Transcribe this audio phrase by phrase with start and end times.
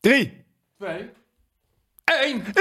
[0.00, 0.44] Drie.
[0.78, 1.10] Twee.
[2.04, 2.44] Eén.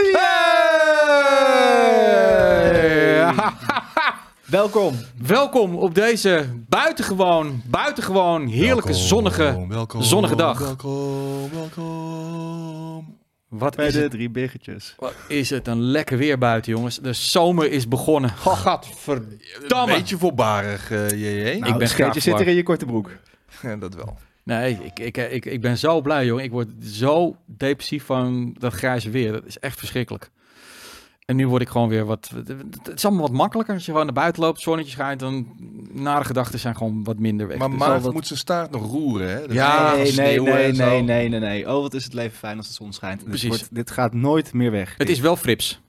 [4.45, 4.95] Welkom.
[5.17, 10.59] Welkom op deze buitengewoon, buitengewoon heerlijke zonnige, welkom, zonnige dag.
[10.59, 13.17] Welkom, welkom.
[13.47, 14.95] Wat Bij is, de het, drie biggetjes.
[14.97, 16.97] wat is het een lekker weer buiten, jongens.
[16.99, 18.29] De zomer is begonnen.
[18.45, 19.93] Een Gadverdamme.
[19.93, 21.43] beetje voorbarig, eh JJ.
[21.59, 23.09] Nou, ben het scheetje graag zit er in je korte broek.
[23.61, 24.17] Ja, dat wel.
[24.49, 26.43] Nee, ik, ik, ik, ik ben zo blij, jongen.
[26.43, 29.31] Ik word zo depressief van dat grijze weer.
[29.31, 30.29] Dat is echt verschrikkelijk.
[31.25, 32.29] En nu word ik gewoon weer wat...
[32.83, 33.73] Het is allemaal wat makkelijker.
[33.73, 35.47] Als je gewoon naar buiten loopt, het zonnetje schijnt, dan
[35.91, 37.57] nare gedachten zijn gewoon wat minder weg.
[37.57, 39.39] Maar Dus wat- moet zijn staart nog roeren, hè?
[39.41, 41.73] Dat Ja, nee, nee, nee, nee, nee, nee, nee.
[41.73, 43.19] Oh, wat is het leven fijn als de zon schijnt.
[43.19, 43.47] Dit, Precies.
[43.49, 44.95] wordt, dit gaat nooit meer weg.
[44.97, 45.81] Het is wel frips.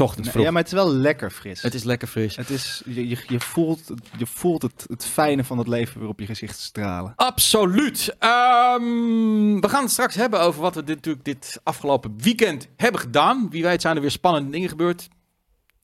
[0.00, 0.44] Ochtends vroeg.
[0.44, 1.62] ja, maar het is wel lekker fris.
[1.62, 2.36] Het is lekker fris.
[2.36, 6.08] Het is, je, je, je voelt, je voelt het, het fijne van het leven weer
[6.08, 7.12] op je gezicht stralen.
[7.16, 8.16] Absoluut.
[8.18, 13.00] Ehm, we gaan het straks hebben over wat we dit, natuurlijk dit afgelopen weekend hebben
[13.00, 13.50] gedaan.
[13.50, 15.08] Wie weet zijn er weer spannende dingen gebeurd.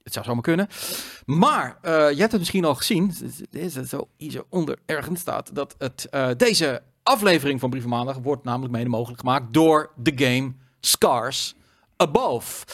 [0.02, 0.68] Het zou zomaar kunnen.
[1.24, 3.14] Maar eh, je hebt het misschien al gezien.
[3.50, 8.16] Is het zo hier onder ergens staat dat het, eh, deze aflevering van Brieven Maandag
[8.16, 11.54] wordt namelijk mede mogelijk gemaakt door de game Scars
[11.96, 12.64] Above.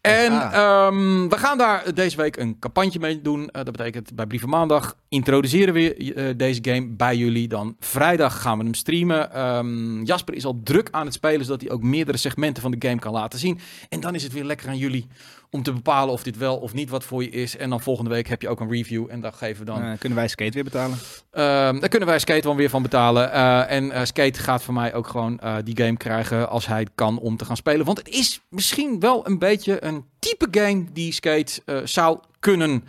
[0.00, 0.52] En Ah.
[0.86, 3.48] ehm, we gaan daar deze week een campagne mee doen.
[3.48, 7.48] Eh, dat betekent bij Brieven Maandag introduceren we eh, deze game bij jullie.
[7.48, 9.32] Dan vrijdag gaan we hem streamen.
[9.32, 12.86] Ehm, Jasper is al druk aan het spelen, zodat hij ook meerdere segmenten van de
[12.88, 13.58] game kan laten zien.
[13.88, 15.06] En dan is het weer lekker aan jullie
[15.50, 17.56] om te bepalen of dit wel of niet wat voor je is.
[17.56, 19.98] En dan volgende week heb je ook een review en daar geven we dan Eh,
[19.98, 20.98] kunnen wij skate weer betalen?
[21.30, 23.32] Ehm, daar kunnen wij Skate wel weer van betalen.
[23.32, 26.86] Eh, en eh, Skate gaat voor mij ook gewoon eh, die game krijgen als hij
[26.94, 27.86] kan om te gaan spelen.
[27.86, 32.84] Want het is misschien wel een beetje een type game die Skate eh, zou kunnen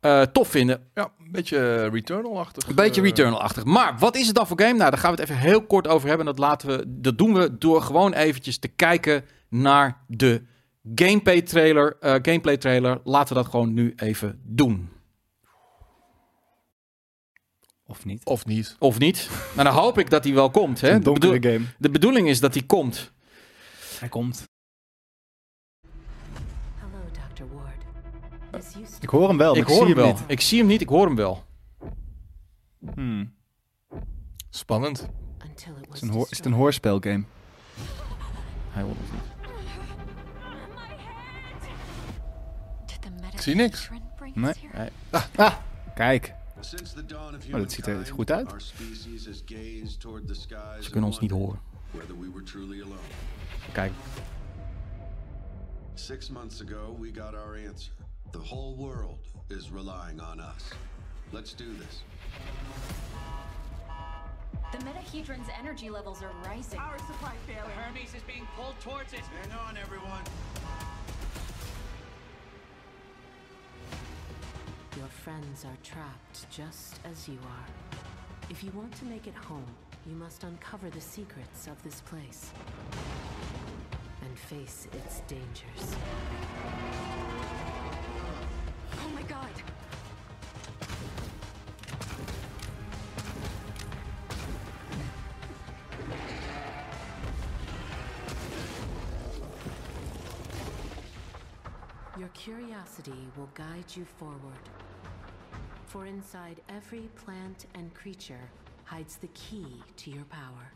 [0.00, 0.80] eh, tof vinden.
[0.94, 2.68] Ja, een beetje Returnal-achtig.
[2.68, 3.64] Een beetje Returnal-achtig.
[3.64, 4.78] Maar wat is het dan voor game?
[4.78, 6.26] Nou, daar gaan we het even heel kort over hebben.
[6.26, 10.42] Dat, laten we, dat doen we door gewoon eventjes te kijken naar de
[10.94, 11.96] gameplay trailer.
[12.00, 13.00] eh, gameplay trailer.
[13.04, 14.88] Laten we dat gewoon nu even doen.
[17.86, 18.24] Of niet?
[18.24, 18.76] Of niet.
[18.78, 19.28] Of niet?
[19.56, 20.80] Nou, dan hoop ik dat hij wel komt.
[20.80, 20.90] Hè?
[20.90, 21.64] Een De donkere bedoel- game.
[21.78, 23.12] De bedoeling is dat hij komt.
[23.98, 24.44] Hij komt.
[26.74, 26.98] Hello,
[27.34, 27.42] Dr.
[27.54, 27.84] Ward.
[29.00, 30.12] Ik hoor hem wel, maar ik ik, hoor zie hem wel.
[30.12, 30.22] niet.
[30.26, 31.44] Ik zie hem niet, ik hoor hem wel.
[32.94, 33.34] Hmm.
[34.50, 35.08] Spannend.
[35.92, 37.24] Is, het een is het een hoorspelgame?
[38.70, 39.27] Hij hoort ons niet.
[43.42, 43.88] Zie niks.
[44.34, 44.54] Nee.
[44.74, 44.90] Nee.
[45.36, 45.54] Ah,
[45.94, 46.34] kijk.
[47.52, 48.72] Oh, dat ziet er goed uit.
[50.80, 51.60] Ze kunnen ons niet horen.
[53.72, 53.92] Kijk,
[55.98, 57.92] Six months ago, we got our answer.
[58.30, 59.18] The whole world
[59.50, 60.70] is relying on us.
[61.32, 62.02] Let's do this.
[64.70, 66.78] The metahedron's energy levels are rising.
[66.78, 67.70] Power supply failing.
[67.76, 69.20] Hermes is being pulled towards it.
[69.42, 70.22] Hang on, everyone.
[74.98, 78.00] Your friends are trapped just as you are.
[78.50, 79.64] If you want to make it home,
[80.04, 82.50] you must uncover the secrets of this place
[84.22, 85.94] and face its dangers.
[88.92, 89.46] Oh my god!
[102.18, 104.77] Your curiosity will guide you forward.
[105.88, 108.50] For inside every plant and creature
[108.84, 110.70] hides the key to your power.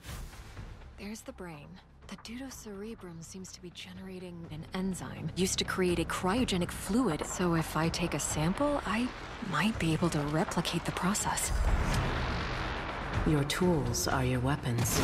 [0.98, 1.68] There's the brain.
[2.06, 7.26] The deuterocerebrum seems to be generating an enzyme used to create a cryogenic fluid.
[7.26, 9.06] So if I take a sample, I
[9.50, 11.52] might be able to replicate the process.
[13.26, 14.98] Your tools are your weapons.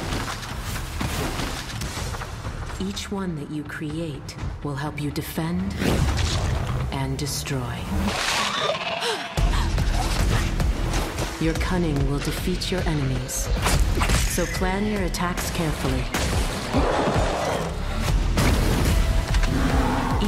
[2.81, 5.75] Each one that you create will help you defend
[6.93, 7.77] and destroy.
[11.41, 13.49] Your cunning will defeat your enemies.
[14.34, 16.03] So plan your attacks carefully.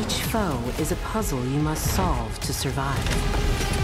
[0.01, 3.80] Each foe is a puzzle you must solve to survive.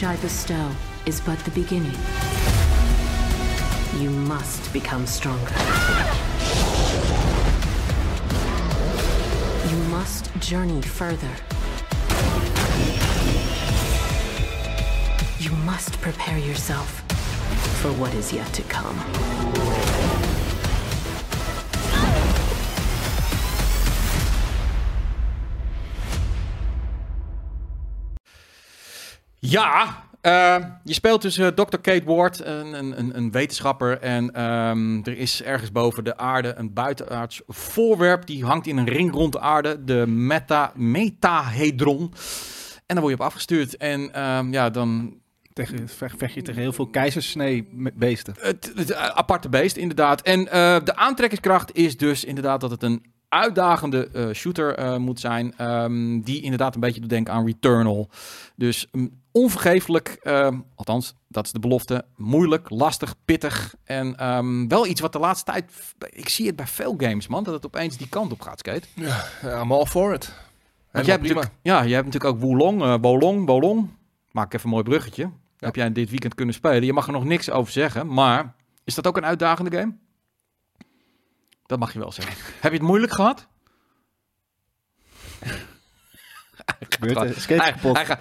[0.00, 0.70] Knowledge I bestow
[1.04, 1.92] is but the beginning.
[3.98, 5.54] You must become stronger.
[9.68, 11.30] You must journey further.
[15.38, 17.00] You must prepare yourself
[17.82, 19.89] for what is yet to come.
[29.40, 31.76] Ja, eh, je speelt dus eh, Dr.
[31.78, 33.98] Kate Ward, een, een, een- een wetenschapper.
[33.98, 38.26] En ehm, er is ergens boven de aarde een buitenaards voorwerp.
[38.26, 39.84] Die hangt in een ring rond de aarde.
[39.84, 42.00] De meta, metahedron.
[42.86, 43.76] En daar word je op afgestuurd.
[43.76, 45.18] En ehm, ja, dan
[45.52, 48.34] Tegen, vecht, je tegen heel veel keizersnee met beesten.
[48.40, 50.22] Het, het eh, aparte beest, inderdaad.
[50.22, 50.44] En
[50.84, 55.54] de aantrekkingskracht is dus inderdaad dat het een uitdagende shooter moet zijn.
[55.56, 58.10] ehm, die inderdaad een beetje doet denken aan Returnal.
[58.56, 58.90] Dus
[59.32, 62.04] onvergeeflijk, ehm, althans, dat is de belofte.
[62.16, 63.74] Moeilijk, lastig, pittig.
[63.84, 65.72] En ehm, wel iets wat de laatste tijd.
[66.10, 67.44] Ik zie het bij veel games, man.
[67.44, 68.88] Dat het opeens die kant op gaat, skate.
[68.94, 70.32] Ja, I'm all for it.
[70.90, 71.40] Want jij hebt prima.
[71.40, 73.88] natuurlijk, ja, je hebt natuurlijk ook Wolong, eh Bolong, Bolong.
[74.30, 75.30] Maak ik even een mooi bruggetje.
[75.58, 76.84] Heb jij dit weekend kunnen spelen?
[76.84, 78.54] Je mag er nog niks over zeggen, maar
[78.84, 79.96] is dat ook een uitdagende game?
[81.66, 82.34] Dat mag je wel zeggen.
[82.60, 83.48] Heb je het moeilijk gehad?
[86.88, 87.32] Gebeurt Hij?
[87.32, 88.18] Skate hij,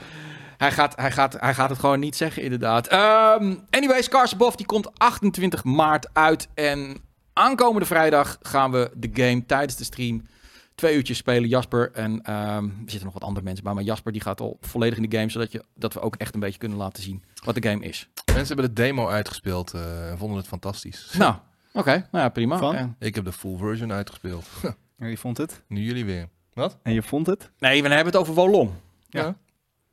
[0.60, 2.88] hij, gaat, hij, gaat, hij gaat het gewoon niet zeggen, inderdaad.
[2.88, 6.48] Ehm anyway, Scars Above die komt 28 maart uit.
[6.54, 6.98] En
[7.34, 10.28] aankomende vrijdag gaan we de game tijdens de stream
[10.76, 11.50] twee uurtjes spelen.
[11.50, 13.74] Jasper en ehm, er zitten nog wat andere mensen bij.
[13.74, 15.30] Maar Jasper die gaat al volledig in de game.
[15.30, 18.10] Zodat je, dat we ook echt een beetje kunnen laten zien wat de game is.
[18.26, 21.14] Mensen hebben de demo uitgespeeld eh, en vonden het fantastisch.
[21.18, 21.36] Nou,
[21.74, 21.92] oké.
[21.92, 22.58] Nou ja, prima.
[22.58, 22.76] Van?
[22.76, 24.46] En- Ik heb de full version uitgespeeld.
[25.00, 25.62] En je vond het?
[25.68, 26.30] nu jullie weer.
[26.54, 26.78] Wat?
[26.84, 27.52] En je vond het?
[27.60, 28.72] nee, we hebben het over Wolong.
[29.10, 29.22] Ja.
[29.24, 29.36] Ja,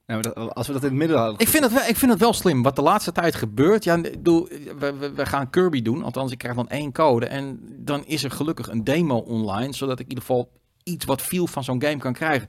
[0.06, 1.38] dat- als we dat in het midden hadden.
[1.38, 2.62] Ik vind, het wel, ik vind het wel slim.
[2.62, 3.84] Wat de laatste tijd gebeurt.
[3.84, 4.12] Ja, we,
[4.78, 6.02] we, we gaan Kirby doen.
[6.02, 7.26] Althans, ik krijg dan één code.
[7.26, 9.72] En dan is er gelukkig een demo online.
[9.74, 10.50] Zodat ik in ieder geval
[10.82, 12.48] iets wat feel van zo'n game kan krijgen.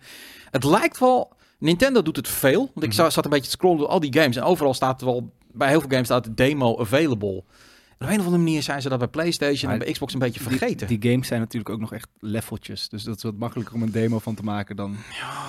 [0.51, 1.35] Het lijkt wel...
[1.59, 2.71] Nintendo doet het veel.
[2.73, 4.35] Want ik za- zat een beetje te scrollen door al die games.
[4.35, 5.31] En overal staat er wel...
[5.51, 7.43] Bij heel veel games staat de demo available.
[7.97, 10.19] En op een of andere manier zijn ze dat bij PlayStation en bij Xbox een
[10.19, 10.87] beetje vergeten.
[10.87, 12.89] Die, die games zijn natuurlijk ook nog echt leveltjes.
[12.89, 14.95] Dus dat is wat makkelijker om een demo van te maken dan...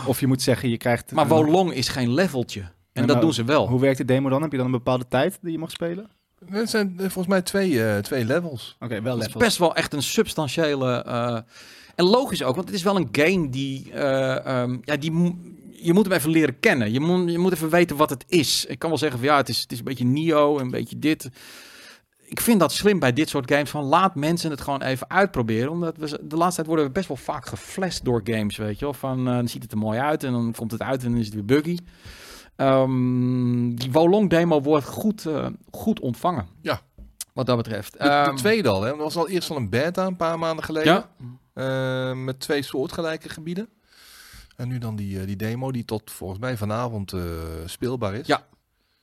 [0.07, 1.13] Of je moet zeggen, je krijgt...
[1.13, 2.61] maar een- Wolong is geen leveltje.
[2.93, 3.69] En Ja, dat doen ze wel.
[3.69, 4.43] Hoe werkt de demo dan?
[4.43, 6.11] Heb je dan een bepaalde tijd die je mag spelen?
[6.43, 8.77] Oké, Er zijn eh, volgens mij twee, eh, twee levels.
[8.79, 9.45] wel Dat is levels.
[9.45, 11.03] best wel echt een substantiële.
[11.03, 11.39] eh,
[11.95, 13.93] en logisch ook, want het is wel een game die.
[13.93, 15.13] eh, ehm, ja, die
[15.81, 16.93] je moet hem even leren kennen.
[16.93, 18.65] Je moet, je moet even weten wat het is.
[18.67, 20.99] Ik kan wel zeggen van ja, het is, het is een beetje Nio, een beetje
[20.99, 21.29] dit.
[22.29, 23.71] Ik vind dat slim bij dit soort games.
[23.71, 25.71] Van laat mensen het gewoon even uitproberen.
[25.71, 28.57] Omdat we ze- de laatste tijd worden we best wel vaak geflasht door games.
[28.57, 28.95] Weet je wel.
[28.95, 31.19] Van eh, dan ziet het er mooi uit en dan komt het uit en dan
[31.21, 31.77] is het weer buggy.
[32.57, 36.47] Ehm, die Wolong demo wordt goed, eh, goed ontvangen.
[36.61, 36.81] Ja.
[37.33, 37.93] Wat dat betreft.
[37.93, 38.91] De, de Ehm, tweede al, hè?
[38.91, 40.93] Er was al eerst al een beta een paar maanden geleden.
[40.93, 41.09] Ja,
[41.55, 43.69] Eh, met twee soortgelijke gebieden.
[44.57, 47.21] En nu dan die, die demo die tot volgens mij vanavond eh,
[47.65, 48.27] speelbaar is.
[48.27, 48.47] Ja,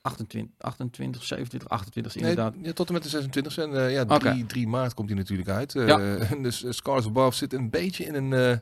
[0.06, 2.54] 28, 28, 27, 28 Nee, inderdaad.
[2.62, 4.30] ja, tot en met de 26 en eh, ja, Oké.
[4.30, 5.74] 3, 3 maart komt hij natuurlijk uit.
[5.74, 6.18] Eh, Ja.
[6.42, 8.60] dus eh, Scars Above zit een beetje in een...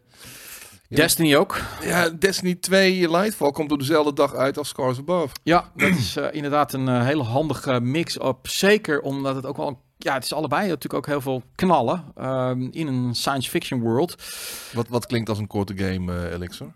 [0.89, 1.61] Destiny ook.
[1.83, 5.35] Ja, Destiny 2 Lightfall komt op dezelfde dag uit als Scars Above.
[5.43, 8.49] Ja, dat is inderdaad een hele handige mix op.
[8.49, 9.83] Zeker omdat het ook wel...
[9.97, 14.23] Ja, het is allebei natuurlijk ook heel veel knallen ehm, in een science fiction world.
[14.73, 16.75] Wat, wat klinkt als een korte game, eh Elixir.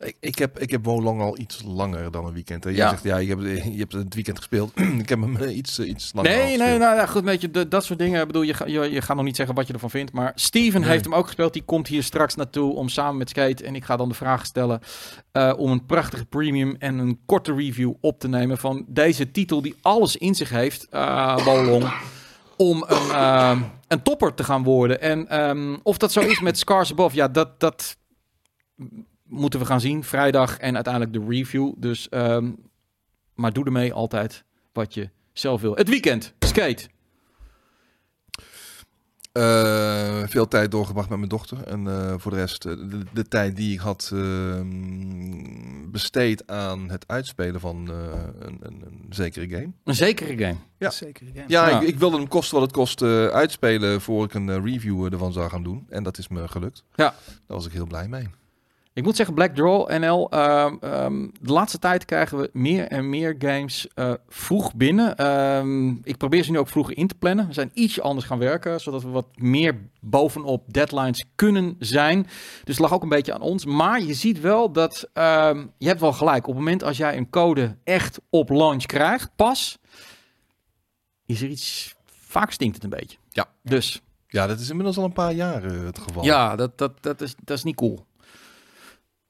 [0.00, 2.64] Ik, ik, heb, ik heb Wolong al iets langer dan een weekend.
[2.64, 2.70] Hè.
[2.70, 2.88] Jij Ja.
[2.88, 4.72] zegt, ja, je hebt, je hebt het weekend gespeeld.
[5.02, 7.50] ik heb hem eh, iets, eh, iets langer Nee, nee, nou ja, goed, weet je,
[7.50, 8.20] de- dat soort dingen.
[8.20, 10.12] Ik bedoel, je, ga- je, je gaat nog niet zeggen wat je ervan vindt.
[10.12, 10.90] Maar Steven Nee.
[10.90, 11.52] heeft hem ook gespeeld.
[11.52, 13.64] Die komt hier straks naartoe om samen met Skate.
[13.64, 14.80] En ik ga dan de vraag stellen
[15.32, 19.62] eh, om een prachtige premium en een korte review op te nemen van deze titel
[19.62, 21.92] die alles in zich heeft, eh Wolong,
[22.56, 25.00] om een, een topper te gaan worden.
[25.00, 27.96] En ehm, of dat zo is met Scars Above, ja, dat, dat
[29.30, 30.04] moeten we gaan zien.
[30.04, 31.72] Vrijdag en uiteindelijk de review.
[31.76, 32.50] Dus, ehm,
[33.34, 35.74] maar doe ermee altijd wat je zelf wil.
[35.74, 36.88] Het weekend, skate.
[39.32, 41.62] Eh, veel tijd doorgebracht met mijn dochter.
[41.66, 46.90] En eh, voor de rest, eh, de, de tijd die ik had ehm, besteed aan
[46.90, 47.94] het uitspelen van eh,
[48.38, 49.72] een, een, een zekere game.
[49.84, 50.56] Een zekere game.
[50.78, 50.90] Ja.
[50.90, 51.26] Zeker.
[51.34, 51.44] Ja.
[51.46, 51.80] Ja, Ja.
[51.80, 55.32] Ik, ik wilde hem kosten wat het kost eh, uitspelen voor ik een review ervan
[55.32, 55.86] zou gaan doen.
[55.88, 56.84] En dat is me gelukt.
[56.94, 57.14] Ja.
[57.26, 58.28] Daar was ik heel blij mee.
[58.92, 63.08] Ik moet zeggen, Black Draw NL, ehm, ehm, de laatste tijd krijgen we meer en
[63.08, 65.16] meer games eh, vroeg binnen.
[65.16, 67.46] Ehm, ik probeer ze nu ook vroeger in te plannen.
[67.46, 72.22] We zijn ietsje anders gaan werken, zodat we wat meer bovenop deadlines kunnen zijn.
[72.64, 73.64] Dus het lag ook een beetje aan ons.
[73.64, 75.08] Maar je ziet wel dat,
[75.78, 79.30] je hebt wel gelijk, op het moment als jij een code echt op launch krijgt,
[79.36, 79.78] pas,
[81.26, 83.18] is er iets, vaak stinkt het een beetje.
[83.28, 83.48] Ja.
[83.62, 86.24] Dus Ja, dat is inmiddels al een paar jaar eh, het geval.
[86.24, 88.08] ja, dat, dat, dat, is, dat is niet cool.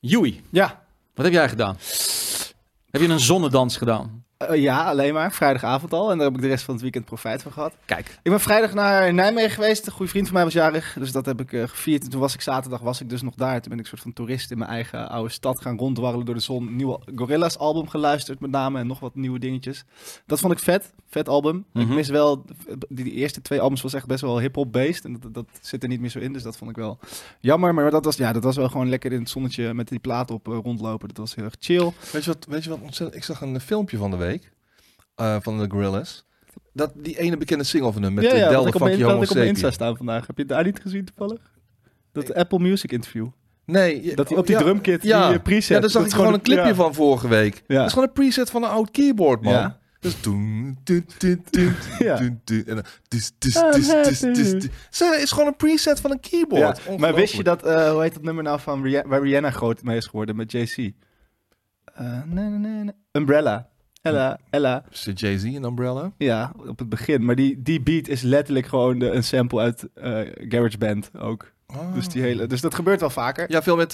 [0.00, 0.82] Joey, ja,
[1.14, 1.76] wat heb jij gedaan?
[2.90, 4.24] Heb je een zonnedans gedaan?
[4.48, 5.32] Eh, ja, alleen maar.
[5.32, 6.10] Vrijdagavond al.
[6.10, 7.74] En daar heb ik de rest van het weekend profijt van gehad.
[7.84, 8.18] Kijk.
[8.22, 9.86] Ik ben vrijdag naar Nijmegen geweest.
[9.86, 10.96] Een goede vriend van mij was jarig.
[10.98, 12.04] Dus dat heb ik eh, gevierd.
[12.04, 13.60] En toen was ik zaterdag was ik dus nog daar.
[13.60, 16.34] Toen ben ik een soort van toerist in mijn eigen oude stad gaan rondwarrelen door
[16.34, 16.76] de zon.
[16.76, 18.78] Nieuwe Gorillaz album geluisterd met name.
[18.78, 19.84] En nog wat nieuwe dingetjes.
[20.26, 20.92] Dat vond ik vet.
[21.10, 21.64] Vet album.
[21.74, 21.94] Ik Mhm.
[21.94, 22.44] mis wel...
[22.88, 25.04] Die, die eerste twee albums was echt best wel hip-hop based.
[25.04, 26.32] En dat, dat zit er niet meer zo in.
[26.32, 26.98] Dus dat vond ik wel
[27.40, 27.74] jammer.
[27.74, 30.30] Maar dat was, ja, dat was wel gewoon lekker in het zonnetje met die plaat
[30.30, 31.08] op eh, rondlopen.
[31.08, 31.92] Dat was heel erg chill.
[32.12, 33.18] Weet je wat, weet je wat ontzettend...
[33.18, 34.28] Ik zag een filmpje van de week
[35.14, 36.22] eh, van de Gorillaz.
[36.72, 39.34] Dat, die ene bekende single van hem met ja, de ja, Fuck dat ik op
[39.34, 40.26] mijn Insta staan vandaag.
[40.26, 41.40] Heb je daar niet gezien toevallig?
[42.12, 43.26] Dat Apple Music interview.
[43.64, 44.04] Nee.
[44.04, 45.26] je- Dat hij op die ja, drumkit, ja.
[45.28, 45.68] die eh, preset.
[45.68, 46.74] Ja, daar zag ik gewoon een clipje ja.
[46.74, 47.62] van vorige week.
[47.66, 47.76] Ja.
[47.76, 49.52] Dat is gewoon een preset van een oud keyboard, man.
[49.52, 49.78] Ja.
[50.00, 50.14] Dus
[51.98, 52.16] Ja.
[52.16, 56.98] doen, en dan dus, dus, dus, dus, is gewoon een preset van een Ja, keyboard.
[56.98, 59.96] maar wist je dat, eh, hoe heet dat nummer nou van waar Rihanna groot mee
[59.96, 60.76] is geworden met JC?
[60.76, 60.92] Nee,
[62.26, 62.94] nee, nee, nee.
[63.12, 63.68] Umbrella.
[64.02, 64.84] Ella, Ella.
[64.90, 66.12] Is het Jay-Z een umbrella?
[66.16, 67.24] Ja, op het begin.
[67.24, 71.52] Maar die, die beat is letterlijk gewoon de, een sample uit eh GarageBand ook.
[71.94, 73.50] Dus, die hele, dus dat gebeurt wel vaker.
[73.50, 73.92] Ja, veel met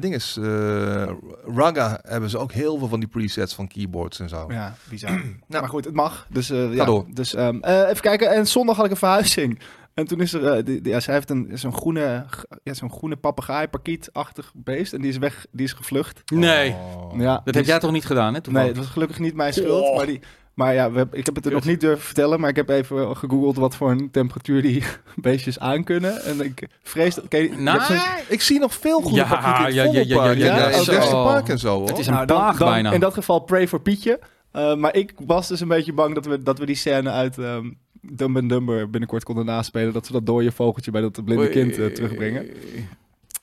[0.00, 0.36] dinges.
[0.36, 1.08] eh,
[1.56, 4.44] Raga hebben ze ook heel veel van die presets van keyboards en zo.
[4.48, 5.22] Ja, bizar.
[5.48, 6.26] Maar goed, het mag.
[6.30, 7.06] Dus, ja, door.
[7.12, 8.30] dus ehm, eh, even kijken.
[8.30, 9.58] En zondag had ik een verhuizing.
[9.94, 12.24] En toen is er, eh, die, die- ja, zij heeft een, zo'n groene,
[12.62, 14.92] ja, zo'n groene papegaai, parkiet-achtig beest.
[14.92, 16.22] En die is weg, die is gevlucht.
[16.32, 17.20] Nee, Oh.
[17.20, 18.30] Ja, dat heb is- jij toch niet gedaan, hè?
[18.32, 18.68] Nee, toevallig?
[18.68, 19.96] het was gelukkig niet mijn schuld.
[19.96, 20.20] Maar, die,
[20.54, 22.40] maar ja, we hebben- ik heb het er nog niet durven vertellen.
[22.40, 24.82] Maar ik heb even gegoogeld wat voor een temperatuur die
[25.16, 26.22] beestjes aankunnen.
[26.24, 27.24] En ik vrees dat...
[27.28, 27.80] Je Nou,
[28.28, 30.68] Ik zie nog veel groene Ja, pakieten in ja, het ja, ja, ja, en, ja,
[30.70, 30.92] eh, zo.
[30.92, 31.78] Westerpark en zo.
[31.78, 31.88] Hoor.
[31.88, 32.92] Het is een Nou, plaag dan- bijna.
[32.92, 34.18] In dat geval pray voor Pietje.
[34.56, 37.38] Uh, maar ik was dus een beetje bang dat we, dat we die scène uit
[37.38, 37.70] ehm
[38.00, 39.92] Dumb and Dumber binnenkort konden naspelen.
[39.92, 42.46] Dat ze dat dode vogeltje bij dat blinde kind eh, terugbrengen.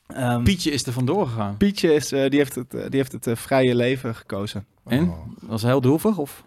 [0.07, 1.57] Ehm, Pietje is er vandoor gegaan.
[1.57, 4.65] Pietje is, eh, die heeft het, eh, die heeft het eh, vrije leven gekozen.
[4.85, 5.09] En?
[5.09, 5.17] Oh.
[5.39, 6.43] Was heel droevig, of?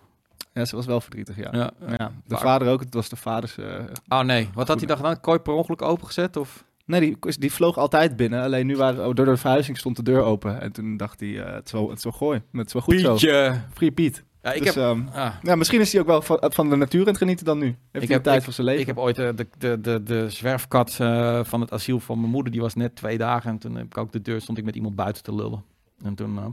[0.52, 1.48] Ja, ze was wel verdrietig, ja.
[1.52, 1.70] Ja.
[1.88, 1.96] ja.
[1.96, 3.58] De Waar- vader ook, het was de vaders...
[3.58, 3.74] eh,
[4.08, 5.20] Oh nee, wat had hij dan gedaan?
[5.20, 6.36] Kooi per ongeluk opengezet?
[6.36, 6.64] Of?
[6.84, 8.42] Nee, die, die vloog altijd binnen.
[8.42, 10.60] Alleen nu waren oh, door de verhuizing stond de deur open.
[10.60, 12.42] En toen dacht hij, eh, het, is wel, het is wel gooi.
[12.52, 13.10] Het is wel goed zo.
[13.12, 13.60] Pietje!
[13.74, 14.24] Free Piet.
[14.42, 14.84] Ja, ik Dus, heb...
[15.14, 15.34] ah.
[15.42, 17.64] ja, misschien is hij ook wel van, van de natuur aan het genieten dan nu.
[17.66, 18.80] Heeft hij de heb- tijd ik- van zijn leven.
[18.80, 22.32] Ik heb ooit eh, de, de, de, de zwerfkat eh, van het asiel van mijn
[22.32, 23.50] moeder, die was net twee dagen.
[23.50, 25.64] En toen heb ik ook de deur, stond ik met iemand buiten te lullen.
[26.04, 26.44] En toen eh,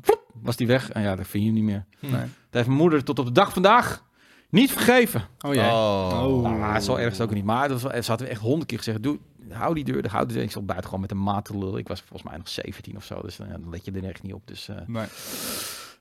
[0.41, 0.89] was die weg.
[0.89, 1.86] En ja, dat vind je niet meer.
[2.00, 2.12] Nee.
[2.12, 4.06] Dat heeft mijn moeder tot op de dag vandaag
[4.50, 5.22] niet vergeven.
[5.46, 5.63] Oh jee.
[5.65, 6.22] Oh.
[6.44, 6.74] Oh.
[6.74, 7.46] Ah, zo erg is het ook niet.
[7.46, 9.17] Maar dat was wel, ze hadden echt honderd keer gezegd, doe,
[9.51, 10.44] hou die deur, hou die deur.
[10.44, 11.77] Ik stond buiten gewoon met een maat te lullen.
[11.79, 14.34] Ik was volgens mij nog 17 of zo, dus dan let je er echt niet
[14.34, 14.41] op.
[14.48, 15.06] Dus eh, Nee.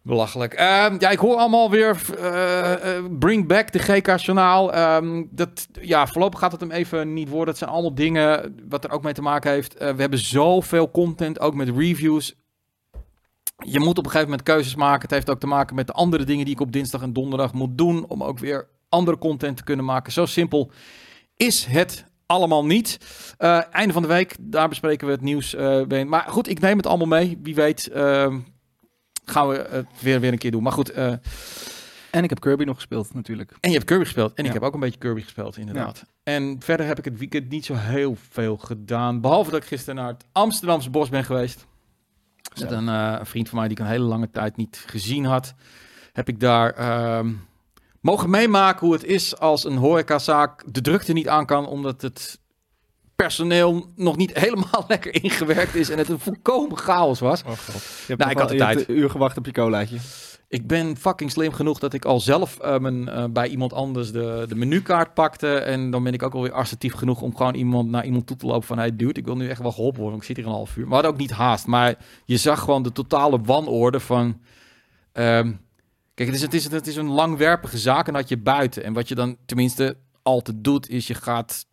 [0.07, 0.55] Belachelijk.
[0.55, 4.73] Ehm, ja, ik hoor allemaal weer, eh, bring back de GK-journaal.
[4.73, 7.49] Ehm, dat, ja, voorlopig gaat het hem even niet worden.
[7.49, 9.77] Het zijn allemaal dingen wat er ook mee te maken heeft.
[9.77, 12.35] Eh, we hebben zoveel content, ook met reviews.
[13.65, 15.03] Je moet op een gegeven moment keuzes maken.
[15.03, 17.53] Het heeft ook te maken met de andere dingen die ik op dinsdag en donderdag
[17.53, 18.05] moet doen.
[18.09, 20.13] Om ook weer andere content te kunnen maken.
[20.13, 20.71] Zo simpel
[21.37, 22.99] is het allemaal niet.
[23.71, 25.55] Einde van de week, daar bespreken we het nieuws.
[26.07, 27.39] maar goed, ik neem het allemaal mee.
[27.43, 28.39] Wie weet ehm,
[29.30, 30.62] gaan we het weer, weer een keer doen.
[30.62, 31.12] Maar goed, eh,
[32.11, 33.50] En ik heb Kirby nog gespeeld natuurlijk.
[33.61, 34.35] en je hebt Kirby gespeeld.
[34.35, 34.49] En Ja.
[34.49, 36.04] ik heb ook een beetje Kirby gespeeld, inderdaad.
[36.23, 39.21] En verder heb ik het weekend niet zo heel veel gedaan.
[39.21, 41.66] Behalve dat ik gisteren naar het Amsterdamse bos ben geweest.
[42.61, 45.54] Met een eh, vriend van mij die ik een hele lange tijd niet gezien had.
[46.12, 47.33] Heb ik daar ehm,
[48.00, 51.66] mogen meemaken hoe het is als een horecazaak de drukte niet aan kan.
[51.66, 52.40] Omdat het
[53.17, 55.91] personeel nog niet helemaal lekker ingewerkt is.
[55.91, 57.39] En het een volkomen chaos was.
[57.41, 57.47] Je
[58.07, 58.89] hebt Nou, ik had de tijd.
[58.89, 59.99] een uur gewacht op je colaatje.
[60.49, 64.13] Ik ben fucking slim genoeg dat ik al zelf eh, mijn, eh, bij iemand anders
[64.13, 65.59] de, de menukaart pakte.
[65.59, 68.47] En dan ben ik ook alweer assertief genoeg om gewoon iemand naar iemand toe te
[68.47, 68.79] lopen van...
[68.79, 70.77] Hey dude, ik wil nu echt wel geholpen worden, want ik zit hier een half
[70.77, 70.81] uur.
[70.81, 71.67] Maar we hadden ook niet haast.
[71.67, 71.95] Maar
[72.25, 74.41] je zag gewoon de totale wanorde van...
[75.13, 75.53] ehm,
[76.15, 78.85] kijk, het is, het, is, het is een langwerpige zaak en dat je buiten.
[78.85, 81.67] En wat je dan tenminste altijd doet, is je gaat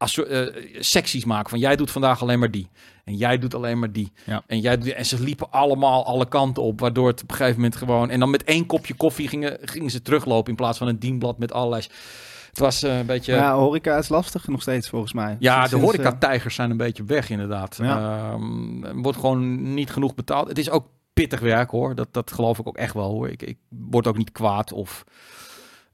[0.00, 0.46] als, eh,
[0.78, 1.50] secties maken.
[1.50, 2.68] Van jij doet vandaag alleen maar die.
[3.04, 4.12] En jij doet alleen maar die.
[4.26, 4.42] Ja.
[4.46, 6.80] En, jij, en ze liepen allemaal alle kanten op.
[6.80, 8.10] Waardoor het op een gegeven moment gewoon...
[8.10, 10.50] En dan met één kopje koffie gingen, gingen ze teruglopen.
[10.50, 11.82] In plaats van een dienblad met allerlei...
[12.48, 13.32] Het was eh, een beetje...
[13.32, 15.36] Ja, ja, horeca is lastig nog steeds volgens mij.
[15.62, 17.78] de Sinds, eh, horeca-tijgers zijn een beetje weg inderdaad.
[17.82, 18.18] Ja.
[18.32, 20.48] Ehm, wordt gewoon niet genoeg betaald.
[20.48, 21.94] Het is ook pittig werk hoor.
[21.94, 23.28] Dat, dat geloof ik ook echt wel hoor.
[23.28, 25.04] Ik, ik word ook niet kwaad of...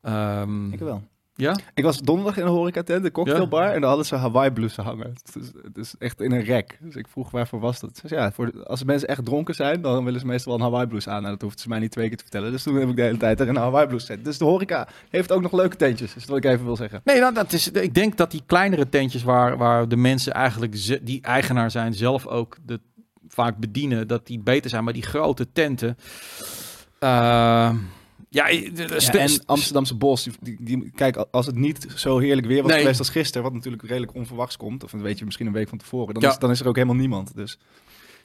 [0.02, 1.02] ehm, Ik wel.
[1.36, 1.56] Ja?
[1.74, 5.14] Ik was donderdag in een horecatent, een cocktailbar, en daar hadden ze Hawaii blussen hangen.
[5.32, 6.78] Dus, dus echt in een rek.
[6.80, 8.02] Dus ik vroeg waarvoor was dat?
[8.04, 10.88] Zei, ja, voor als mensen echt dronken zijn, dan willen ze meestal wel een Hawaii
[10.88, 11.22] blouse aan.
[11.22, 12.50] Nou, dat hoeft ze mij niet twee keer te vertellen.
[12.50, 14.24] Dus toen heb ik de hele tijd er een Hawaii blouse gezet.
[14.24, 17.00] Dus de horeca heeft ook nog leuke tentjes, is wat ik even wil zeggen.
[17.04, 21.00] Nee, nou, dat is, ik denk dat die kleinere tentjes waar, waar de mensen eigenlijk,
[21.06, 22.80] die eigenaar zijn, zelf ook de,
[23.28, 24.84] vaak bedienen, dat die beter zijn.
[24.84, 25.96] Maar die grote tenten,
[26.98, 27.74] eh,
[28.36, 32.62] Ja, en st- Amsterdamse Bos, die, die, die- kijk, als het niet zo heerlijk weer
[32.62, 32.80] was Nee.
[32.80, 35.78] geweest als gisteren, wat natuurlijk redelijk onverwachts komt, of weet je misschien een week van
[35.78, 36.28] tevoren, dan, Ja.
[36.30, 37.34] is, dan is er ook helemaal niemand.
[37.36, 37.58] Dus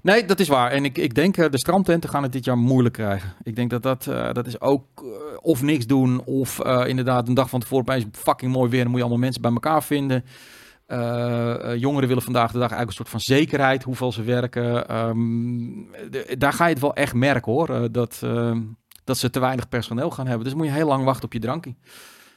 [0.01, 0.72] Nee, dat is waar.
[0.72, 3.34] En ik, ik denk eh, de strandtenten gaan het dit jaar moeilijk krijgen.
[3.44, 5.10] Ik denk dat dat, eh, dat is ook eh,
[5.41, 8.80] of niks doen of inderdaad een dag van tevoren opeens fucking mooi weer.
[8.82, 10.24] Dan moet je allemaal mensen bij elkaar vinden.
[11.80, 14.88] Jongeren willen vandaag de dag eigenlijk een soort van zekerheid hoeveel ze werken.
[14.88, 15.15] Ehm,
[16.10, 17.91] de- daar ga je het wel echt merken hoor.
[17.91, 18.58] dat, eh,
[19.03, 20.46] dat ze te weinig personeel gaan hebben.
[20.46, 21.75] Dus moet je heel lang wachten op je drankje.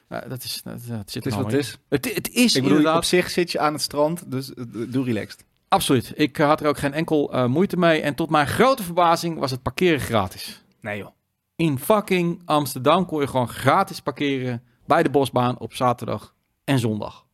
[0.09, 1.79] Dat is, dat, dat zit het is wat het is.
[1.89, 3.03] Het, het is Ik bedoel, inderdaad...
[3.03, 5.45] op zich zit je aan het strand, dus eh, doe relaxed.
[5.69, 6.13] Absoluut.
[6.15, 8.01] Ik eh, had er ook geen enkel eh, moeite mee.
[8.01, 10.65] En tot mijn grote verbazing was het parkeren gratis.
[10.81, 11.11] Nee joh.
[11.57, 17.27] In fucking Amsterdam kon je gewoon gratis parkeren bij de bosbaan op zaterdag en zondag.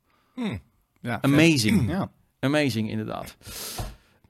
[1.00, 1.24] Ja, vet.
[1.32, 1.88] Amazing.
[1.90, 2.10] Ja.
[2.40, 3.36] Amazing, inderdaad.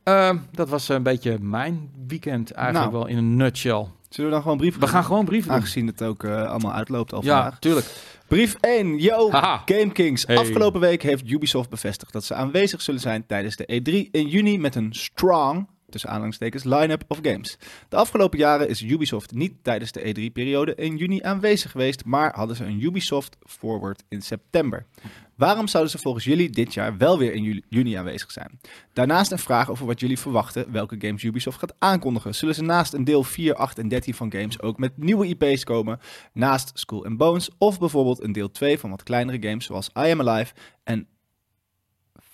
[0.02, 3.02] Ehm, dat was een beetje mijn weekend eigenlijk Nou.
[3.04, 3.86] wel in een nutshell.
[4.10, 5.56] Zullen we dan gewoon brieven We gaan gewoon brieven doen.
[5.58, 7.58] Aangezien het ook eh, allemaal uitloopt al Ja, vandaag.
[7.58, 7.86] tuurlijk.
[8.28, 8.98] Brief 1.
[8.98, 9.62] Yo, Haha.
[9.64, 10.26] Game Kings.
[10.26, 10.36] Hey.
[10.36, 14.58] Afgelopen week heeft Ubisoft bevestigd dat ze aanwezig zullen zijn tijdens de E3 in juni
[14.58, 17.58] met een strong, tussen aanhalingstekens, line-up of games.
[17.88, 22.56] De afgelopen jaren is Ubisoft niet tijdens de E3-periode in juni aanwezig geweest, maar hadden
[22.56, 24.86] ze een Ubisoft Forward in september.
[25.40, 28.60] Waarom zouden ze volgens jullie dit jaar wel weer in juni aanwezig zijn?
[28.92, 32.34] Daarnaast een vraag over wat jullie verwachten welke games Ubisoft gaat aankondigen.
[32.34, 35.64] Zullen ze naast een deel 4, 8 en 13 van games ook met nieuwe IP's
[35.64, 36.00] komen?
[36.32, 40.10] Naast Skull and Bones of bijvoorbeeld een deel 2 van wat kleinere games zoals I
[40.10, 40.54] Am Alive
[40.84, 41.06] en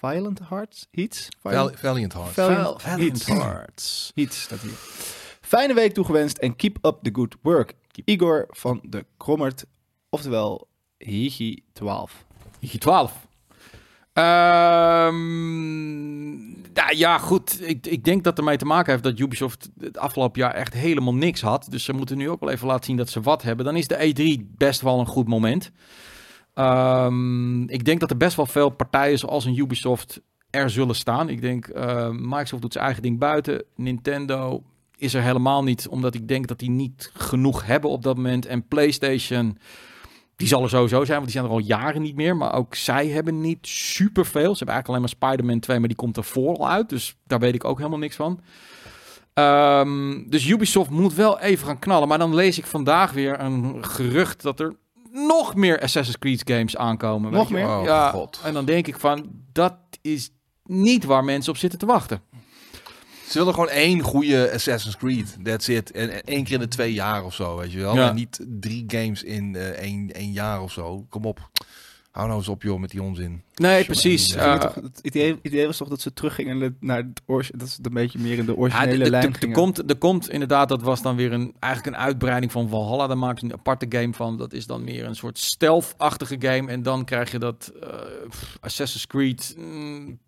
[0.00, 0.86] Violent Hearts?
[0.90, 1.28] Heats?
[1.40, 2.32] Val- Valiant Heart.
[2.32, 3.26] Valiant Heats.
[3.26, 4.12] Hearts.
[4.14, 4.70] Heats staat hier.
[5.40, 7.72] Fijne week toegewenst en keep up the good work.
[8.04, 9.64] Igor van de Krommert,
[10.08, 10.68] oftewel
[11.04, 12.10] Higi12.
[12.60, 13.26] Higi 12.
[14.12, 15.14] Ehm,
[16.72, 17.68] nou ja, goed.
[17.68, 20.74] Ik, ik denk dat het ermee te maken heeft dat Ubisoft het afgelopen jaar echt
[20.74, 21.66] helemaal niks had.
[21.70, 23.64] Dus ze moeten nu ook wel even laten zien dat ze wat hebben.
[23.64, 25.70] Dan is de E3 best wel een goed moment.
[26.56, 31.28] Ehm, ik denk dat er best wel veel partijen zoals een Ubisoft er zullen staan.
[31.28, 33.64] Ik denk, eh, Microsoft doet zijn eigen ding buiten.
[33.74, 34.62] Nintendo
[34.96, 38.46] is er helemaal niet, omdat ik denk dat die niet genoeg hebben op dat moment.
[38.46, 39.58] En PlayStation,
[40.36, 42.36] die zal er sowieso zijn, want die zijn er al jaren niet meer.
[42.36, 44.52] Maar ook zij hebben niet superveel.
[44.54, 46.88] Ze hebben eigenlijk alleen maar Spider-Man 2, maar die komt ervoor al uit.
[46.88, 48.40] Dus daar weet ik ook helemaal niks van.
[49.32, 52.08] Ehm, dus Ubisoft moet wel even gaan knallen.
[52.08, 54.76] Maar dan lees ik vandaag weer een gerucht dat er
[55.16, 57.32] nog meer Assassin's Creed games aankomen.
[57.32, 57.66] Nog weet je.
[57.66, 57.76] meer?
[57.78, 58.40] Oh, ja, god.
[58.44, 60.30] en dan denk ik van, dat is
[60.64, 62.20] niet waar mensen op zitten te wachten.
[63.28, 65.36] Ze willen gewoon één goede Assassin's Creed.
[65.42, 65.90] That's it.
[65.90, 67.94] En één keer in de twee jaar of zo, weet je wel.
[67.94, 68.08] Ja.
[68.08, 71.06] En niet drie games in eh, één, één jaar of zo.
[71.08, 71.50] Kom op.
[72.16, 73.42] Hou nou eens op, joh, met die onzin.
[73.54, 74.26] Nee, precies.
[74.26, 77.56] Ja, Het, Eh, toch- het idee, idee was toch dat ze teruggingen naar het origi-
[77.56, 79.52] dat ze het een beetje meer in de Ja, originele de- de- lijn de- er,
[79.52, 83.06] komt, er komt inderdaad, dat was dan weer een, eigenlijk een uitbreiding van Valhalla.
[83.06, 84.36] Daar maken ze een aparte game van.
[84.36, 86.70] Dat is dan meer een soort stealth-achtige game.
[86.70, 87.88] En dan krijg je dat eh,
[88.60, 90.18] Assassin's Creed mm,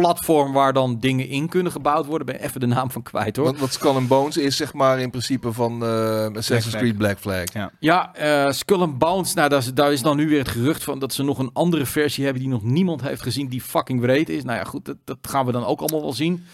[0.00, 2.26] platform waar dan dingen in kunnen gebouwd worden.
[2.26, 3.46] Ben even de naam van kwijt hoor.
[3.46, 6.76] Wat, wat Skull and Bones is, zeg maar, in principe van eh, Assassin's.
[6.76, 7.52] Creed Black Flag.
[7.52, 7.70] Ja.
[7.78, 9.34] Ja, eh, Skull and Bones.
[9.34, 11.50] Nou, daar is, daar is dan nu weer het gerucht van dat ze nog een
[11.52, 14.44] andere versie hebben die nog niemand heeft gezien die fucking wreed is.
[14.44, 16.44] Nou ja, goed, dat, dat gaan we dan ook allemaal wel zien.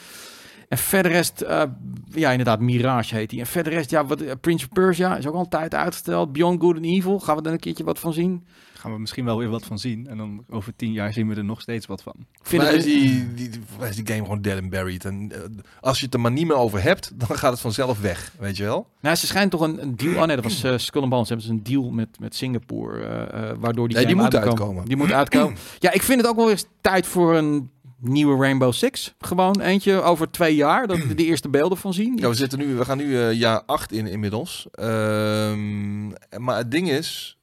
[0.72, 1.62] En verder rest, eh,
[2.10, 3.40] ja inderdaad, Mirage heet die.
[3.40, 6.32] En verder rest, ja, wat, eh, Prince of Persia is ook al een tijd uitgesteld.
[6.32, 8.46] Beyond Good and Evil, gaan we daar een keertje wat van zien?
[8.74, 10.06] gaan we misschien wel weer wat van zien.
[10.08, 12.14] En dan over tien jaar zien we er nog steeds wat van.
[12.42, 15.04] Vind het- is die, die, is die game gewoon dead and buried.
[15.04, 15.38] En eh,
[15.80, 18.56] als je het er maar niet meer over hebt, dan gaat het vanzelf weg, weet
[18.56, 18.86] je wel?
[19.00, 20.20] Nou, ze schijnt toch een, een deal...
[20.20, 21.28] Oh nee, dat was eh Skull and Bones.
[21.28, 24.84] Hebben ze een deal met, met Singapore, eh, eh, waardoor die Nee, die moet uitkomen.
[24.84, 25.56] Die moet uitkomen.
[25.78, 27.70] ja, ik vind het ook wel eens tijd voor een
[28.02, 29.14] nieuwe Rainbow Six.
[29.18, 32.16] Gewoon eentje over twee jaar, dat we de eerste beelden van zien.
[32.16, 34.66] Ja, we, zitten nu, we gaan nu eh, jaar 8 in inmiddels.
[34.72, 37.38] Ehm, maar het ding is,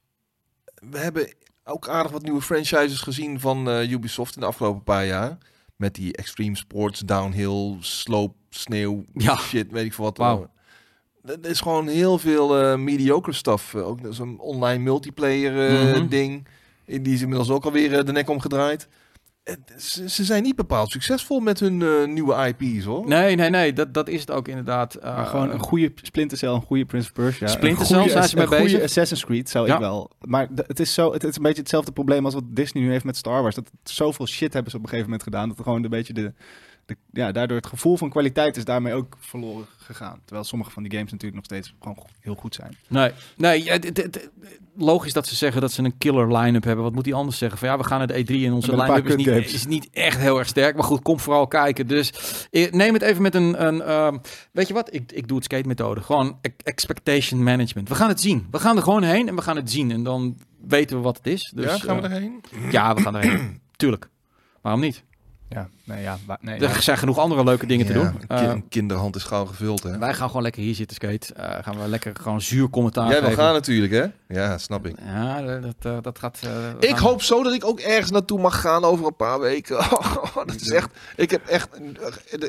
[0.90, 1.32] we hebben
[1.64, 5.38] ook aardig wat nieuwe franchises gezien van eh, Ubisoft in de afgelopen paar jaar.
[5.76, 9.36] Met die extreme sports, downhill, slope, sneeuw, Ja.
[9.36, 10.16] shit, weet ik veel wat.
[10.16, 10.50] Wauw.
[11.24, 13.74] Er is gewoon heel veel eh, mediocre stuff.
[13.74, 16.08] Eh, ook zo'n online multiplayer eh, Mhm.
[16.08, 16.46] ding.
[16.84, 18.88] Die is inmiddels ook alweer eh, de nek omgedraaid.
[19.78, 23.06] Ze, ze zijn niet bepaald succesvol met hun eh, nieuwe IP's hoor.
[23.08, 24.94] Nee, nee, nee, dat, dat is het ook inderdaad.
[24.94, 27.46] Eh, Maar gewoon een goede Splinter Cell, een goede Prince of Persia.
[27.46, 28.82] Splinter Cell goede- zijn ze mee een goede.
[28.82, 29.74] Assassin's Creed zou Ja.
[29.74, 30.10] ik wel.
[30.20, 32.90] Maar het is, zo, het, het is een beetje hetzelfde probleem als wat Disney nu
[32.90, 33.54] heeft met Star Wars.
[33.54, 35.48] Dat zoveel shit hebben ze op een gegeven moment gedaan.
[35.48, 36.32] Dat er gewoon een beetje de,
[36.90, 40.20] de, ja, daardoor het gevoel van kwaliteit is daarmee ook verloren gegaan.
[40.24, 42.76] Terwijl sommige van die games natuurlijk nog steeds gewoon heel goed zijn.
[42.88, 43.78] Nee, nee ja,
[44.76, 46.84] logisch dat ze zeggen dat ze een killer line-up hebben.
[46.84, 47.58] Wat moet die anders zeggen?
[47.58, 50.18] Van ja, we gaan naar de E3 en onze line-up is niet, is niet echt
[50.18, 50.74] heel erg sterk.
[50.74, 51.86] Maar goed, kom vooral kijken.
[51.86, 52.12] Dus
[52.50, 53.66] eh, neem het even met een...
[53.66, 54.18] een ehm,
[54.52, 54.94] weet je wat?
[54.94, 56.00] Ik, ik doe het skate-methode.
[56.00, 57.88] Gewoon e- expectation management.
[57.88, 58.46] We gaan het zien.
[58.50, 59.90] We gaan er gewoon heen en we gaan het zien.
[59.90, 61.52] En dan weten we wat het is.
[61.54, 62.40] Dus, ja, gaan we eh, erheen?
[62.70, 63.60] Ja, we gaan erheen.
[63.76, 64.08] Tuurlijk.
[64.60, 65.04] Waarom niet?
[65.48, 66.80] Ja, nee, ja, wa- nee, Er ja.
[66.80, 68.06] zijn genoeg andere leuke dingen te doen.
[68.28, 69.98] een Eh, kinderhand is gauw gevuld, hè?
[69.98, 71.34] wij gaan gewoon lekker hier zitten skate.
[71.34, 74.04] Eh, gaan we lekker gewoon zuur commentaar Jij wil gaan natuurlijk, hè?
[74.40, 74.96] Ja, snap ik.
[75.04, 76.38] Ja, dat, eh, dat gaat...
[76.44, 79.16] eh, we Ik gaan- hoop zo dat ik ook ergens naartoe mag gaan over een
[79.16, 79.76] paar weken.
[80.46, 80.90] dat is echt.
[81.16, 81.68] Ik heb echt.
[81.76, 81.96] een-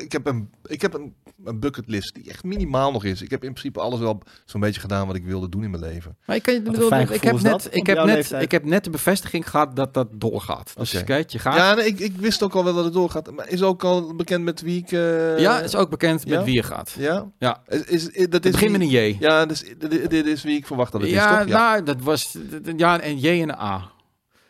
[0.02, 0.50] Ik heb een.
[0.64, 3.22] Ik heb een, een bucketlist die echt minimaal nog is.
[3.22, 5.82] Ik heb in principe alles wel zo'n beetje gedaan wat ik wilde doen in mijn
[5.82, 6.16] leven.
[6.26, 8.42] Maar ik, kan, bedoel, ik, heb net, dat, ik, heb net, leeftijd.
[8.42, 10.72] ik heb net de bevestiging gehad dat dat doorgaat.
[10.76, 11.04] Dus Oké.
[11.04, 11.56] kijk, je gaat.
[11.56, 13.31] Ja, nee, ik, ik wist ook al wel dat het doorgaat.
[13.34, 14.92] Maar is ook al bekend met wie ik.
[14.92, 16.94] eh, Ja, is ook bekend met wie je gaat.
[16.98, 17.30] Ja?
[17.38, 17.62] Ja.
[17.66, 19.16] Is, is, is- dat Het is begint met een J.
[19.20, 21.48] Ja, dus, dit, dit is wie ik verwacht dat het ja, is, toch?
[21.48, 21.58] Ja.
[21.70, 22.36] nou, dat was
[22.76, 23.90] ja, een J en een A.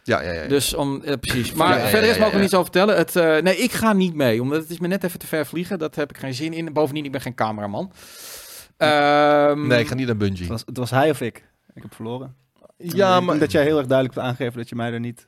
[0.02, 0.48] ja, ja, ja, ja.
[0.48, 1.52] Dus om, eh, precies.
[1.52, 2.36] Maar Ja, ja, ja, verder is we ja.
[2.38, 2.96] niets over vertellen.
[2.96, 5.46] Het, eh, nee, ik ga niet mee, omdat het is me net even te ver
[5.46, 5.78] vliegen.
[5.78, 6.72] Dat heb ik geen zin in.
[6.72, 7.92] Bovendien, ik ben geen cameraman.
[8.76, 10.38] Ehm, nee, ik ga niet naar Bungie.
[10.40, 11.48] Het, was, het was hij of ik.
[11.74, 12.34] Ik heb verloren.
[12.76, 15.26] Ja, maar, dat jij heel erg duidelijk hebt aangegeven dat je mij er niet...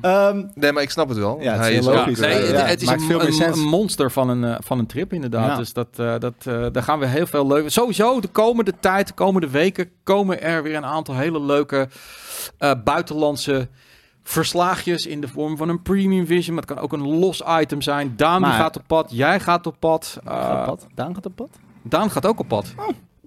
[0.00, 1.40] Ehm, nee, maar ik snap het wel.
[1.40, 2.18] Ja, het is Hij is Ja, logisch.
[2.18, 3.58] nee, het, Ja, het is maakt een, veel meer een, sens.
[3.58, 5.46] een monster van een, eh, van een trip inderdaad.
[5.48, 5.56] Ja.
[5.56, 7.70] Dus dat, eh, dat, eh, daar gaan we heel veel leuke...
[7.70, 9.90] Sowieso de komende tijd, de komende weken...
[10.04, 11.88] komen er weer een aantal hele leuke
[12.58, 13.68] eh, buitenlandse
[14.22, 15.06] verslaagjes...
[15.06, 16.54] in de vorm van een premium vision.
[16.54, 18.12] Maar het kan ook een los item zijn.
[18.16, 20.18] Daan Maar- gaat op pad, jij gaat op pad.
[20.24, 20.86] eh, gaat op pad?
[20.94, 21.48] Daan gaat op pad?
[21.82, 22.74] Daan gaat ook op pad.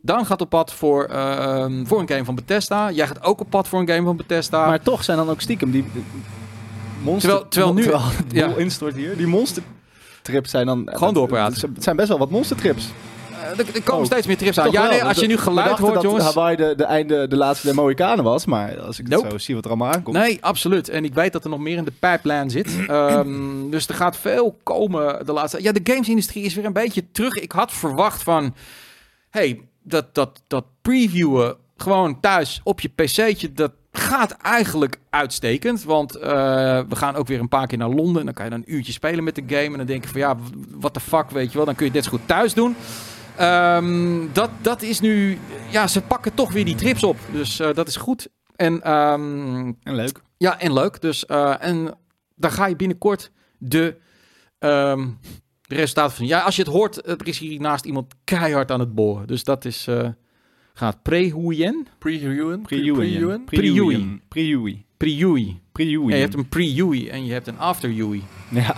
[0.01, 2.91] Daan gaat op pad voor, ehm, voor een game van Bethesda.
[2.91, 4.65] Jij gaat ook op pad voor een game van Bethesda.
[4.65, 5.85] Maar toch zijn dan ook stiekem die...
[7.03, 8.55] monster, Terwijl- terwijl nu- het ja.
[8.57, 9.17] instort hier.
[9.17, 10.89] Die monstertrips zijn dan...
[10.91, 11.71] Gewoon doorpraten.
[11.73, 12.89] Het zijn best wel wat monstertrips.
[13.41, 14.71] Eh, er, er komen Oh, steeds meer trips aan.
[14.71, 16.23] Ja, nee, als je nu geluid hoort, dat jongens...
[16.23, 18.45] Hawaii de, de, einde, de laatste der Mohikanen was.
[18.45, 19.29] Maar als ik Nope.
[19.29, 20.17] zo zie wat er allemaal aankomt...
[20.17, 20.89] Nee, absoluut.
[20.89, 22.77] En ik weet dat er nog meer in de pipeline zit.
[22.87, 25.61] Ehm, dus er gaat veel komen de laatste...
[25.63, 27.33] Ja, de gamesindustrie is weer een beetje terug.
[27.33, 28.55] Ik had verwacht van...
[29.29, 33.53] hey, dat, dat, dat previewen gewoon thuis op je pc'tje...
[33.53, 35.83] dat gaat eigenlijk uitstekend.
[35.83, 36.29] Want eh,
[36.89, 38.19] we gaan ook weer een paar keer naar Londen.
[38.19, 39.65] En dan kan je dan een uurtje spelen met de game.
[39.71, 40.37] En dan denk je van ja,
[40.69, 41.65] wat de fuck, weet je wel.
[41.65, 42.75] Dan kun je dit zo goed thuis doen.
[43.37, 45.39] Ehm, dat, dat is nu...
[45.69, 47.17] Ja, ze pakken toch weer die trips op.
[47.31, 48.27] Dus eh, dat is goed.
[48.55, 50.21] En ehm, En leuk.
[50.37, 51.01] ja, en leuk.
[51.01, 51.97] Dus, eh, en
[52.35, 53.97] daar ga je binnenkort de,
[54.59, 55.07] ehm,
[55.71, 56.25] de resultaten van.
[56.25, 59.27] Ja, als je het hoort, er is hier naast iemand keihard aan het boren.
[59.27, 60.09] Dus dat is, eh,
[60.73, 61.87] gaat Prehuyen?
[61.97, 62.61] Pre-Huyen?
[62.61, 63.43] Pre-Huyen.
[63.43, 63.45] Pre-Huyen?
[63.45, 64.21] Pre-Huyen.
[64.97, 65.61] Pre-Huyen.
[65.71, 66.09] Pre-Huyen.
[66.09, 68.23] Ja, je hebt een pre-Yui en je hebt een after-Yui.
[68.49, 68.75] Ja,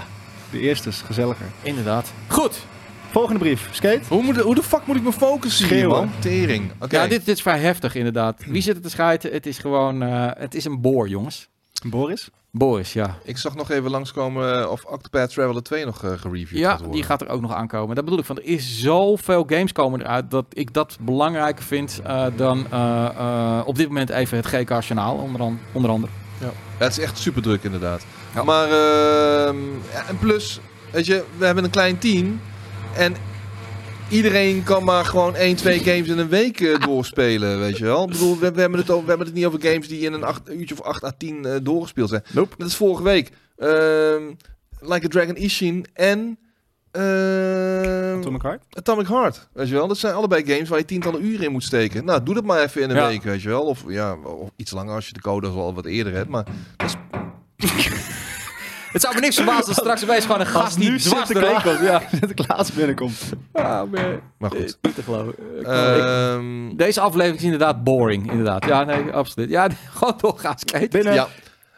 [0.51, 1.45] de eerste is gezelliger.
[1.61, 2.13] Inderdaad.
[2.27, 2.65] Goed.
[3.11, 3.69] Volgende brief.
[3.71, 4.01] Skate.
[4.07, 6.11] Hoe, moet, hoe de fuck moet ik me focussen hier, man?
[6.19, 6.71] Tering.
[6.79, 6.95] Oké.
[6.95, 8.43] Ja, dit, dit is vrij heftig inderdaad.
[8.45, 9.31] Wie zit er te schijten?
[9.31, 11.49] Het is gewoon, eh, het is een boor, jongens.
[11.87, 12.29] Boris.
[12.57, 13.17] Boris, ja.
[13.23, 16.77] Ik zag nog even langskomen eh, of Octopath Traveler 2 nog eh, gereviewd Ja, gaat
[16.77, 16.95] worden.
[16.95, 17.95] die gaat er ook nog aankomen.
[17.95, 22.01] Dat bedoel ik van, er is zoveel games komen eruit dat ik dat belangrijker vind
[22.03, 22.59] eh, dan
[23.65, 26.11] op dit moment even het GK-journaal, onder, an- onder andere.
[26.39, 28.05] Ja, het is echt super druk inderdaad.
[28.35, 28.43] Ja.
[28.43, 29.57] Maar, ehm,
[29.91, 30.59] ja, en plus,
[30.91, 32.39] weet je, we hebben een klein team.
[32.95, 33.15] En
[34.13, 38.03] iedereen kan maar gewoon 1, 2 games in een week eh, doorspelen, weet je wel.
[38.03, 40.13] Ik bedoel, we, we, hebben het over, we hebben het niet over games die in
[40.13, 42.23] een acht, uurtje of 8 à 10 eh, doorgespeeld zijn.
[42.31, 42.55] Nope.
[42.57, 43.31] Dat is vorige week.
[43.57, 44.21] Ehm,
[44.79, 46.37] like a Dragon Ishin en...
[46.91, 48.63] ehm, Atomic Heart.
[48.69, 49.87] Atomic Heart, weet je wel.
[49.87, 52.05] Dat zijn allebei games waar je tientallen uren in moet steken.
[52.05, 53.07] Nou, doe dat maar even in een Ja.
[53.07, 53.63] week, weet je wel.
[53.63, 56.29] Of, ja, of iets langer als je de code al wat eerder hebt.
[56.29, 56.45] Maar
[58.93, 61.79] Het zou me niks verbazen als straks opeens gewoon een gast die dwars doorheen komt.
[61.81, 62.01] Ja.
[62.19, 63.19] Sinterklaas binnenkomt.
[63.51, 64.19] Ah, man.
[64.37, 64.77] Maar goed.
[64.81, 65.33] Niet te geloven.
[65.59, 68.65] Ik- Ehm, Deze aflevering is inderdaad boring, inderdaad.
[68.65, 69.49] Ja, nee, absoluut.
[69.49, 70.87] Ja, gewoon doorgaan, skate.
[70.87, 71.13] Binnen.
[71.13, 71.27] ja.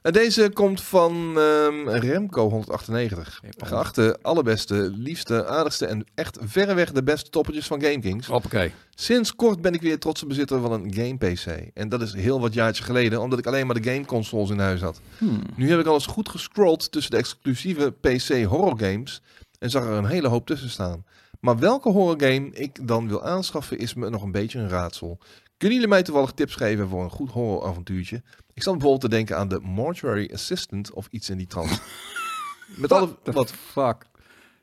[0.06, 3.42] En deze komt van ehm, Remco 198.
[3.58, 8.28] Geachte, allerbeste, liefste, aardigste en echt verreweg de beste toppertjes van GameKings.
[8.28, 8.72] Hoppakee.
[8.90, 11.72] Sinds kort ben ik weer trotse bezitter van een game PC.
[11.74, 14.60] En dat is heel wat jaartje geleden, omdat ik alleen maar de game consoles in
[14.60, 15.00] huis had.
[15.18, 15.42] Hmm.
[15.56, 19.22] Nu heb ik al eens goed gescrolld tussen de exclusieve PC horror games
[19.60, 21.04] en zag er een hele hoop tussen staan.
[21.40, 25.20] Maar welke horror game ik dan wil aanschaffen is me nog een beetje een raadsel.
[25.58, 28.24] Kunnen jullie mij toevallig tips geven voor een goed horroravontuurtje?
[28.54, 31.82] Ik zat bijvoorbeeld te denken aan de Mortuary Assistant of iets in die trant.
[32.82, 33.18] Met alle...
[33.24, 33.52] Wat?
[33.52, 34.06] Fuck.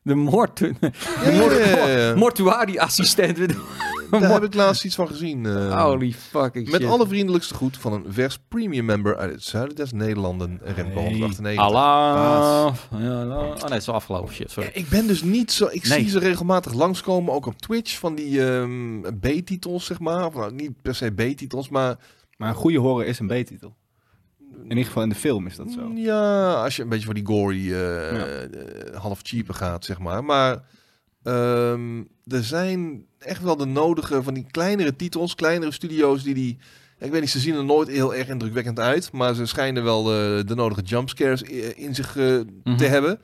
[0.02, 0.92] De, mortu de
[1.30, 2.14] ja.
[2.22, 3.38] mortuarie-assistent.
[4.20, 5.46] Daar heb ik laatst iets van gezien.
[5.46, 5.82] eh.
[5.84, 6.90] Holy fucking met shit.
[6.90, 10.60] alle vriendelijkste groet van een vers premium member uit het zuiden des Nederlanden.
[10.62, 11.04] Remco Nee.
[11.10, 11.64] 198.
[11.64, 12.74] Allah.
[12.92, 14.34] Oh nee, het is al afgelopen.
[14.34, 14.70] Shit, sorry.
[14.72, 15.66] Ik ben dus niet zo.
[15.70, 16.00] Ik Nee.
[16.00, 20.26] zie ze regelmatig langskomen, ook op Twitch, van die ehm, B-titels, zeg maar.
[20.26, 21.96] Of, nou, niet per se B-titels, maar
[22.36, 23.74] Maar een goede horror is een B-titel.
[24.62, 25.90] In ieder geval in de film is dat zo.
[25.94, 27.98] Ja, als je een beetje voor die gory, Ja.
[28.00, 30.24] eh, half cheaper gaat, zeg maar.
[30.24, 30.62] Maar
[31.22, 36.58] ehm, er zijn echt wel de nodige van die kleinere titels, kleinere studio's die die...
[36.98, 40.02] Ik weet niet, ze zien er nooit heel erg indrukwekkend uit, maar ze schijnen wel
[40.02, 42.76] de, de nodige jumpscares i- in zich eh, Mhm.
[42.76, 43.20] te hebben.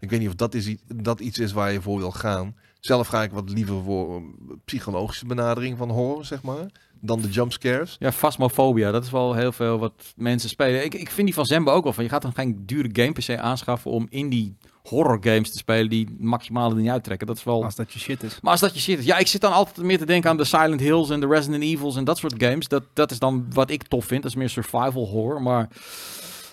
[0.00, 2.54] Ik weet niet of dat, is, dat iets is waar je voor wil gaan.
[2.80, 6.66] Zelf ga ik wat liever voor een psychologische benadering van horror, zeg maar,
[7.00, 7.96] dan de jumpscares.
[7.98, 10.84] Ja, Phasmophobia, dat is wel heel veel wat mensen spelen.
[10.84, 12.04] Ik, ik vind die van Zembe ook wel van.
[12.04, 15.58] Je gaat dan geen dure game per se aanschaffen om in die horror games te
[15.58, 17.26] spelen die maximaal er niet uittrekken.
[17.26, 17.64] Dat is wel...
[17.64, 18.38] Als dat je shit is.
[18.40, 20.44] Maar als dat je zit, ja, ik zit dan altijd meer te denken aan de
[20.44, 22.68] Silent Hills en de Resident Evils en dat soort games.
[22.68, 24.22] Dat, dat is dan wat ik tof vind.
[24.22, 25.42] Dat is meer survival horror.
[25.42, 25.68] Maar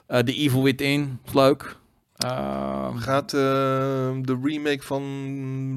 [0.07, 1.77] eh The Evil Within is leuk.
[2.17, 3.39] Ehm, Gaat eh,
[4.21, 5.03] de remake van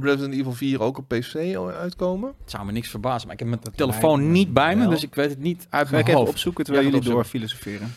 [0.03, 1.35] Resident Evil 4 ook op PC
[1.79, 2.33] uitkomen?
[2.41, 4.91] het zou me niks verbazen, maar ik heb mijn telefoon niet bij me, wel.
[4.91, 6.29] dus ik weet het niet uit Ga mijn ik hoofd.
[6.31, 7.95] opzoeken terwijl Ja, jullie het door filosoferen.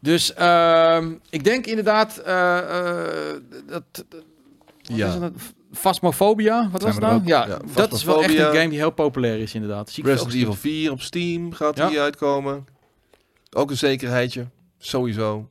[0.00, 4.22] Dus ehm, ik denk inderdaad eh, eh, dat, dat wat
[4.96, 5.06] Ja.
[5.08, 5.34] is het?
[5.72, 7.20] Phasmophobia, wat was het nou?
[7.24, 9.90] Ja, Ja, dat is wel echt een game die heel populair is inderdaad.
[9.90, 11.88] Zie Resident Evil 4 op Steam gaat Ja.
[11.88, 12.66] die uitkomen.
[13.52, 14.46] Ook een zekerheidje,
[14.78, 15.48] sowieso.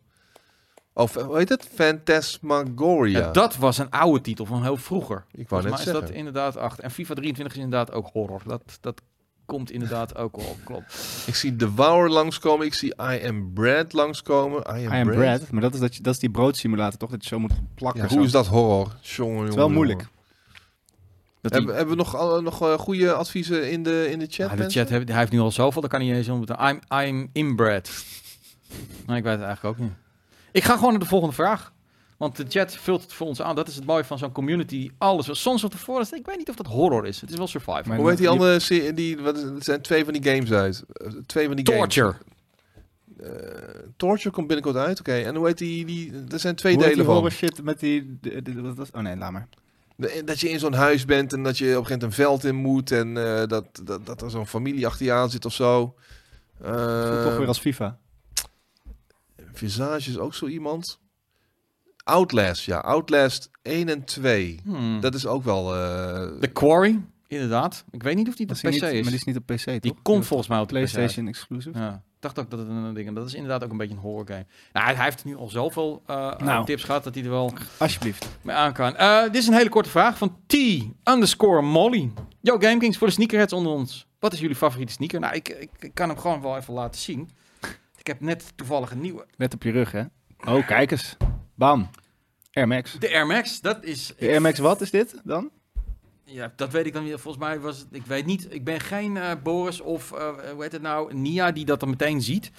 [0.93, 1.67] Of hoe heet het?
[1.73, 3.19] Phantasmagoria.
[3.19, 5.25] Ja, dat was een oude titel van heel vroeger.
[5.31, 6.01] Ik wou Volgens net mij is zeggen.
[6.07, 6.79] dat inderdaad acht.
[6.79, 8.41] En FIFA 23 is inderdaad ook horror.
[8.45, 9.01] Dat, dat
[9.45, 11.23] komt inderdaad ook wel, klopt.
[11.27, 12.65] Ik zie Devour langskomen.
[12.65, 14.59] Ik zie I Am Bread langskomen.
[14.61, 15.51] I Am, I am bread.
[15.51, 17.09] Maar dat is, dat, je, dat is die broodsimulator toch?
[17.09, 18.01] Dat je zo moet plakken.
[18.01, 18.15] Ja, zo.
[18.15, 18.77] hoe is dat horror?
[18.77, 19.71] Jongen, Het is jongen, wel jongen.
[19.73, 19.99] moeilijk.
[21.41, 24.49] Dat die- Hebben, hebben we nog, nog eh, goede adviezen in de, in de chat?
[24.49, 26.43] Ja, de chat heeft, hij heeft nu al zoveel, dan kan hij niet eens om.
[26.67, 28.05] I'm, I'm inbred.
[29.05, 29.93] nou, ik weet het eigenlijk ook niet.
[30.51, 31.73] Ik ga gewoon naar de volgende vraag.
[32.17, 33.55] Want de chat vult het voor ons aan.
[33.55, 34.91] Dat is het mooie van zo'n community.
[34.97, 35.41] Alles.
[35.41, 36.11] Soms wat ervoor is.
[36.11, 37.21] Ik weet niet of dat horror is.
[37.21, 37.81] Het is wel survival.
[37.85, 38.93] Maar- Hoe heet die andere serie?
[38.93, 40.83] Die, wat het zijn twee van die games uit.
[40.93, 42.11] Eh, Twee van die Torture.
[42.11, 42.23] games.
[43.19, 45.13] Eh, Torture komt binnenkort uit, oké.
[45.13, 46.11] En hoe heet die, die...
[46.29, 47.13] Er zijn twee Hoe heet delen die van.
[47.13, 48.17] horror shit met die...
[48.21, 49.47] de- de- wat was- oh nee, laat maar.
[49.95, 52.25] De- Dat je in zo'n huis bent en dat je op een gegeven moment een
[52.25, 52.91] veld in moet.
[52.91, 55.95] En eh, dat, dat, dat er zo'n familie achter je aan zit of zo.
[56.61, 57.97] Eh, Voelt toch weer als FIFA.
[59.53, 60.99] Visage is ook zo iemand.
[62.09, 62.77] Outlast, ja.
[62.77, 64.59] Outlast 1 en 2.
[64.63, 64.99] Hmm.
[65.01, 65.75] Dat is ook wel...
[65.75, 67.83] eh, The Quarry, inderdaad.
[67.91, 68.91] Ik weet niet of die op PC is niet, is.
[68.91, 69.79] maar die is niet op PC, toch?
[69.79, 71.27] Die komt volgens mij op de PlayStation.
[71.27, 71.77] Exclusive.
[71.79, 73.99] Ja, ik dacht ook dat het een ding Dat is inderdaad ook een beetje een
[74.01, 74.45] horror game.
[74.73, 76.65] Nou, hij hij heeft nu al zoveel eh, Nou.
[76.65, 78.27] tips gehad dat hij er wel Alsjeblieft.
[78.41, 78.95] mee aan kan.
[78.95, 80.53] Eh, dit is een hele korte vraag van T
[81.09, 82.11] underscore Molly.
[82.41, 84.07] Yo, GameKings, voor de sneakerheads onder ons.
[84.19, 85.19] Wat is jullie favoriete sneaker?
[85.19, 87.29] Nou, ik, ik, ik kan hem gewoon wel even laten zien.
[87.97, 89.25] Ik heb net toevallig een nieuwe.
[89.37, 90.03] Net op je rug, hè?
[90.47, 91.17] Oh, kijk eens.
[91.55, 91.89] Bam.
[92.53, 92.93] Air Max.
[92.99, 94.13] De Air Max, dat is...
[94.17, 95.49] De Air Max wat is dit dan?
[96.23, 97.11] Ja, dat weet ik dan niet.
[97.19, 97.87] Volgens mij was het...
[97.91, 98.47] Ik weet niet.
[98.53, 100.11] Ik ben geen eh, Boris of...
[100.11, 101.13] eh, hoe heet het nou?
[101.13, 102.51] Nia die dat dan meteen ziet.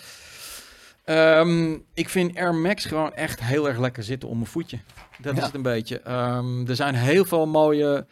[1.05, 4.79] Ehm, ik vind Air Max gewoon echt heel erg lekker zitten om mijn voetje.
[5.19, 6.01] Dat is het een beetje.
[6.01, 8.07] Ehm, er zijn heel veel mooie...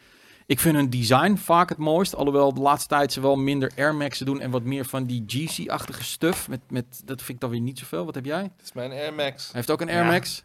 [0.47, 2.15] Ik vind hun design vaak het mooist.
[2.15, 4.41] Alhoewel de laatste tijd ze wel minder Air Max'en doen...
[4.41, 6.49] en wat meer van die GC-achtige stuff.
[6.49, 8.05] Met, met, dat vind ik dan weer niet zoveel.
[8.05, 8.43] Wat heb jij?
[8.43, 9.45] Het is mijn Air Max.
[9.45, 10.11] Hij heeft ook een Air Ja.
[10.11, 10.45] Max.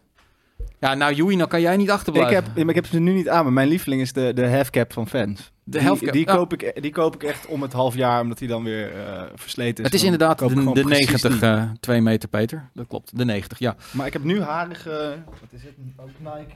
[0.79, 2.33] Ja, nou Joey, nou kan jij niet Ik achterblijven.
[2.35, 4.49] heb, ja, maar ik heb ze nu niet aan, maar mijn lieveling is de, de
[4.49, 5.51] half-cap van fans.
[5.63, 8.47] De die, Die, koop ik, die koop ik echt om het half jaar, omdat hij
[8.47, 9.83] dan weer eh, versleten is.
[9.83, 11.49] Het is Dan inderdaad ik de, de precies 90, die.
[11.49, 12.69] eh 2 meter, Peter.
[12.73, 13.75] Dat klopt, de 90, ja.
[13.91, 15.15] Maar ik heb nu harige...
[15.25, 15.73] Wat is het?
[15.97, 16.53] Ook Nike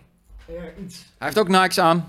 [0.49, 0.95] Air iets.
[1.17, 2.07] Hij heeft ook Nikes aan.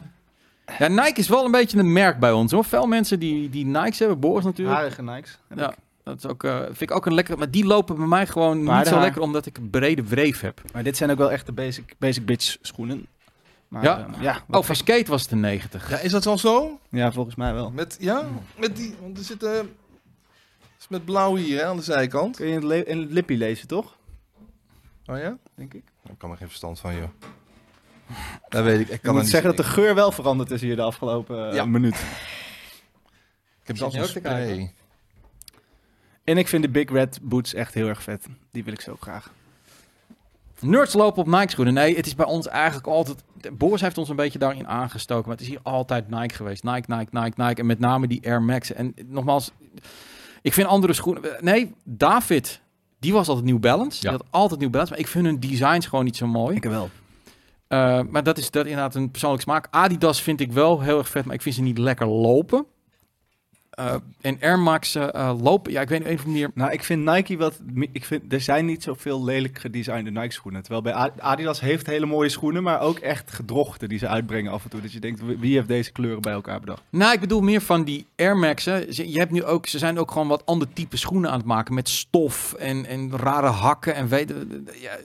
[0.78, 2.64] Ja, Nike is wel een beetje een merk bij ons hoor.
[2.64, 4.76] Veel mensen die, die Nikes hebben, Boris natuurlijk.
[4.78, 5.38] Harige Nikes.
[5.48, 5.76] heb Ja, ik.
[6.04, 7.38] Dat is ook, eh, vind ik ook een lekker.
[7.38, 10.60] Maar die lopen bij mij gewoon niet zo lekker omdat ik een brede wreef heb.
[10.72, 13.06] Maar dit zijn ook wel echt de basic, basic bitch schoenen.
[13.68, 14.06] Maar, Ja.
[14.14, 15.90] eh, ja, Oh, van skate was het een 90.
[15.90, 16.80] Ja, is dat al zo?
[16.90, 17.70] ja, volgens mij wel.
[17.70, 18.24] Met, ja,
[18.58, 19.52] met die, want er zit, eh,
[20.78, 22.36] is met blauw hier hè, aan de zijkant.
[22.36, 23.96] Kun je in het, le- in het lippie lezen, toch?
[25.06, 25.36] Oh ja?
[25.54, 25.82] Denk ik.
[26.08, 27.08] Ik kan er geen verstand van, joh.
[28.48, 28.88] Dat weet ik.
[28.88, 31.64] Ik kan moet zeggen dat de geur wel veranderd is hier de afgelopen eh, Ja.
[31.64, 31.94] minuut.
[31.94, 34.72] Ik heb zelfs een spray.
[36.24, 38.26] En ik vind de Big Red Boots echt heel erg vet.
[38.50, 39.32] Die wil ik zo graag.
[40.60, 41.74] Nerds lopen op Nike schoenen.
[41.74, 43.24] Nee, het is bij ons eigenlijk altijd...
[43.52, 45.28] Boris heeft ons een beetje daarin aangestoken.
[45.28, 46.62] Maar het is hier altijd Nike geweest.
[46.64, 47.60] Nike, Nike, Nike, Nike.
[47.60, 48.72] En met name die Air Max.
[48.72, 49.50] En nogmaals,
[50.42, 51.22] ik vind andere schoenen...
[51.40, 52.60] Nee, David,
[52.98, 54.02] die was altijd New Balance.
[54.02, 54.10] Ja.
[54.10, 54.92] Die had altijd New Balance.
[54.92, 56.56] Maar ik vind hun designs gewoon niet zo mooi.
[56.56, 56.90] Ik wel.
[57.66, 59.66] Eh, maar dat is dat inderdaad een persoonlijk smaak.
[59.70, 62.66] Adidas vind ik wel heel erg vet, maar ik vind ze niet lekker lopen.
[63.74, 66.50] Eh, en Air Max eh, eh, lopen, ja, ik weet niet, een of andere manier...
[66.54, 67.60] Nou, ik vind Nike wat...
[67.92, 70.62] Ik vind, er zijn niet zoveel lelijk gedesignde Nike-schoenen.
[70.62, 74.64] Terwijl bij Adidas heeft hele mooie schoenen, maar ook echt gedrochten die ze uitbrengen af
[74.64, 74.80] en toe.
[74.80, 76.82] Dat je denkt, wie- heeft deze kleuren bij elkaar bedacht?
[76.90, 78.86] Nou, ik bedoel meer van die Air Max'en.
[79.10, 81.74] Je hebt nu ook, ze zijn ook gewoon wat ander type schoenen aan het maken
[81.74, 84.34] met stof en, en rare hakken en weet,
[84.80, 84.96] ja,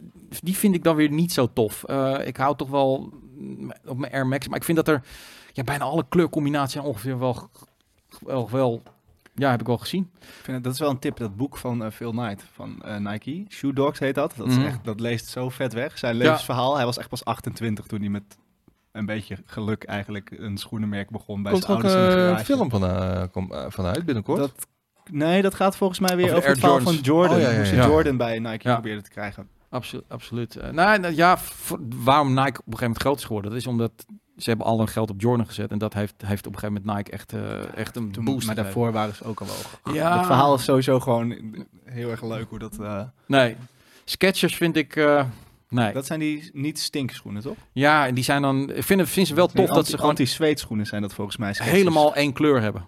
[0.44, 1.84] die vind ik dan weer niet zo tof.
[1.84, 3.14] Eh, ik hou toch wel
[3.86, 5.02] op mijn Air Max, maar ik vind dat er
[5.54, 7.50] ja, bijna alle kleurcombinaties ongeveer wel,
[8.20, 8.84] wel, wel,
[9.36, 10.10] ja, heb ik wel gezien.
[10.20, 12.82] Ik vind het, dat is wel een tip, dat boek van eh, Phil Knight van
[12.84, 13.46] eh, Nike.
[13.50, 14.34] Shoe Dogs heet dat.
[14.38, 14.66] Dat, is Mhm.
[14.66, 15.98] echt, dat leest zo vet weg.
[15.98, 16.76] Zijn levensverhaal.
[16.76, 18.38] Hij was echt pas 28 toen hij met
[18.92, 22.46] een beetje geluk eigenlijk een schoenenmerk begon bij Komt zijn er ook ouders de een
[22.58, 24.38] film van, eh, kom, vanuit binnenkort?
[24.40, 24.68] Dat,
[25.12, 26.96] nee, dat gaat volgens mij weer Over de over, het verhaal van.
[26.96, 27.36] Jordan.
[27.36, 27.88] Oh, ja, ja, Hoe ze ja.
[27.88, 28.74] Jordan bij Nike Ja.
[28.74, 29.48] probeerde te krijgen.
[29.70, 30.56] Absoluut, absoluut.
[30.72, 31.38] Nou, nou, ja,
[32.04, 33.92] waarom Nike op een gegeven moment groot is geworden, dat is omdat
[34.40, 36.82] ze hebben al hun geld op Jordan gezet en dat heeft, heeft op een gegeven
[36.86, 38.64] moment Nike echt, eh, echt een Toen, boost maar gegeven.
[38.64, 39.48] daarvoor waren ze ook al
[39.84, 39.94] wel.
[39.94, 40.18] Ja.
[40.18, 41.36] Het verhaal is sowieso gewoon
[41.86, 42.80] heel erg leuk hoe dat...
[42.80, 43.56] eh, Nee,
[44.06, 45.26] Skechers vind ik, eh,
[45.70, 45.94] nee.
[45.94, 47.56] dat zijn die niet stinkschoenen, toch?
[47.72, 48.72] Ja, en die zijn dan.
[48.74, 51.56] Ik vind, het- vind ze wel tof dat ze gewoon Anti-zweetschoenen zijn dat volgens mij.
[51.58, 52.86] Helemaal één kleur hebben.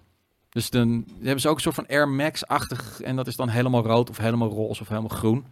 [0.48, 3.00] Dus dan hebben ze ook een soort van Air Max-achtig.
[3.00, 5.44] En dat is dan helemaal rood of helemaal roze of helemaal groen.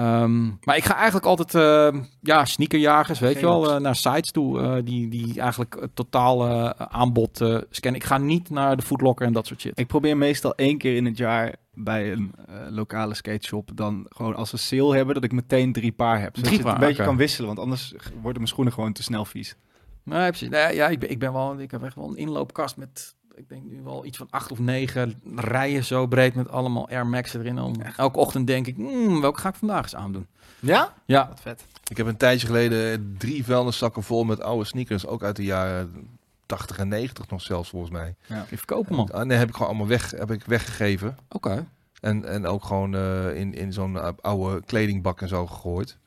[0.00, 4.30] Ehm, maar ik ga eigenlijk altijd, eh, ja, sneakerjagers, weet je wel, eh, naar sites
[4.30, 4.60] toe.
[4.60, 7.36] eh, die, die eigenlijk het totale eh, aanbod
[7.70, 8.00] scannen.
[8.00, 9.78] Ik ga niet naar de Footlocker en dat soort shit.
[9.78, 12.34] Ik probeer meestal één keer in het jaar bij een
[12.70, 16.36] lokale skateshop dan gewoon als ze sale hebben dat ik meteen drie paar heb.
[16.36, 19.02] Zodat Drie je paar, een beetje kan wisselen, want anders worden mijn schoenen gewoon te
[19.02, 19.56] snel vies.
[20.04, 20.48] Nee, precies.
[20.48, 23.48] Nee, ja, ik ben, ik ben wel, ik heb echt wel een inloopkast met, ik
[23.48, 27.34] denk nu wel iets van acht of negen rijen zo breed met allemaal Air Max
[27.34, 27.54] erin.
[27.54, 30.26] Dan elke ochtend denk ik, hmm, welke ga ik vandaag eens aandoen?
[30.58, 30.94] Ja?
[31.04, 31.64] Ja, Wat vet.
[31.88, 35.06] Ik heb een tijdje geleden drie vuilniszakken vol met oude sneakers.
[35.06, 36.08] Ook uit de jaren
[36.46, 38.14] 80 en 90 nog zelfs, volgens mij.
[38.58, 39.10] verkopen man.
[39.10, 41.16] Ah, nee, heb ik gewoon allemaal weg, heb ik weggegeven.
[41.28, 41.66] Oké.
[42.00, 45.98] En, en ook gewoon eh, in, in zo'n eh, oude kledingbak en zo gegooid.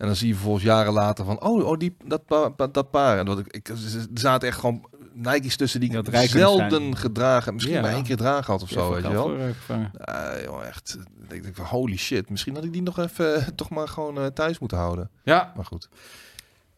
[0.00, 2.90] En dan zie je vervolgens jaren later van, oh, oh die, dat, pa, pa- dat
[2.90, 3.18] paar.
[3.18, 3.76] En dat ik, ik, er
[4.14, 6.96] zaten echt gewoon Nike's tussen die ik zelden zijn.
[6.96, 7.54] gedragen.
[7.54, 7.80] Misschien Ja.
[7.80, 9.52] maar één keer dragen had of zo, weet je wel.
[9.66, 9.90] voor.
[10.00, 10.98] Ah, joh, echt.
[11.28, 12.30] Ik denk van, holy shit.
[12.30, 15.10] Misschien had ik die nog even eh, toch maar gewoon eh, thuis moeten houden.
[15.22, 15.88] Ja, Maar goed.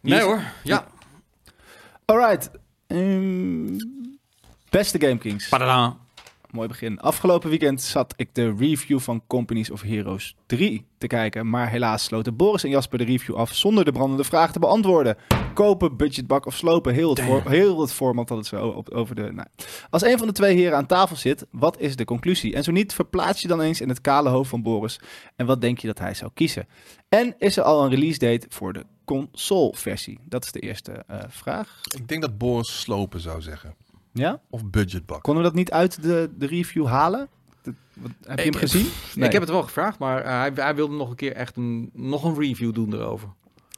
[0.00, 0.42] nee is- hoor.
[0.64, 0.86] Ja.
[2.04, 2.50] Alright.
[2.86, 3.78] Ehm,
[4.70, 5.48] beste Game Kings.
[5.48, 5.96] Padada.
[6.52, 7.00] Mooi begin.
[7.00, 11.50] Afgelopen weekend zat ik de review van Companies of Heroes 3 te kijken.
[11.50, 15.16] Maar helaas sloten Boris en Jasper de review af zonder de brandende vraag te beantwoorden.
[15.54, 16.94] Kopen, budgetbak of slopen.
[16.94, 19.32] Heel het, voor, heel het format had het zo op, over de...
[19.32, 19.46] Nou.
[19.90, 22.54] Als een van de twee heren aan tafel zit, wat is de conclusie?
[22.54, 25.00] En zo niet, verplaats je dan eens in het kale hoofd van Boris.
[25.36, 26.66] En wat denk je dat hij zou kiezen?
[27.08, 30.18] En is er al een release date voor de console-versie?
[30.24, 31.80] Dat is de eerste eh, vraag.
[31.96, 33.74] Ik denk dat Boris slopen zou zeggen.
[34.12, 34.40] Ja?
[34.50, 35.22] Of budgetbak.
[35.22, 37.28] Konden we dat niet uit de, de review halen?
[37.62, 38.86] De- wat- heb je hem gezien?
[39.14, 39.26] Nee.
[39.26, 41.90] Ik heb het wel gevraagd, maar eh, hij, hij wilde nog een keer echt een,
[41.92, 43.28] nog een review doen erover.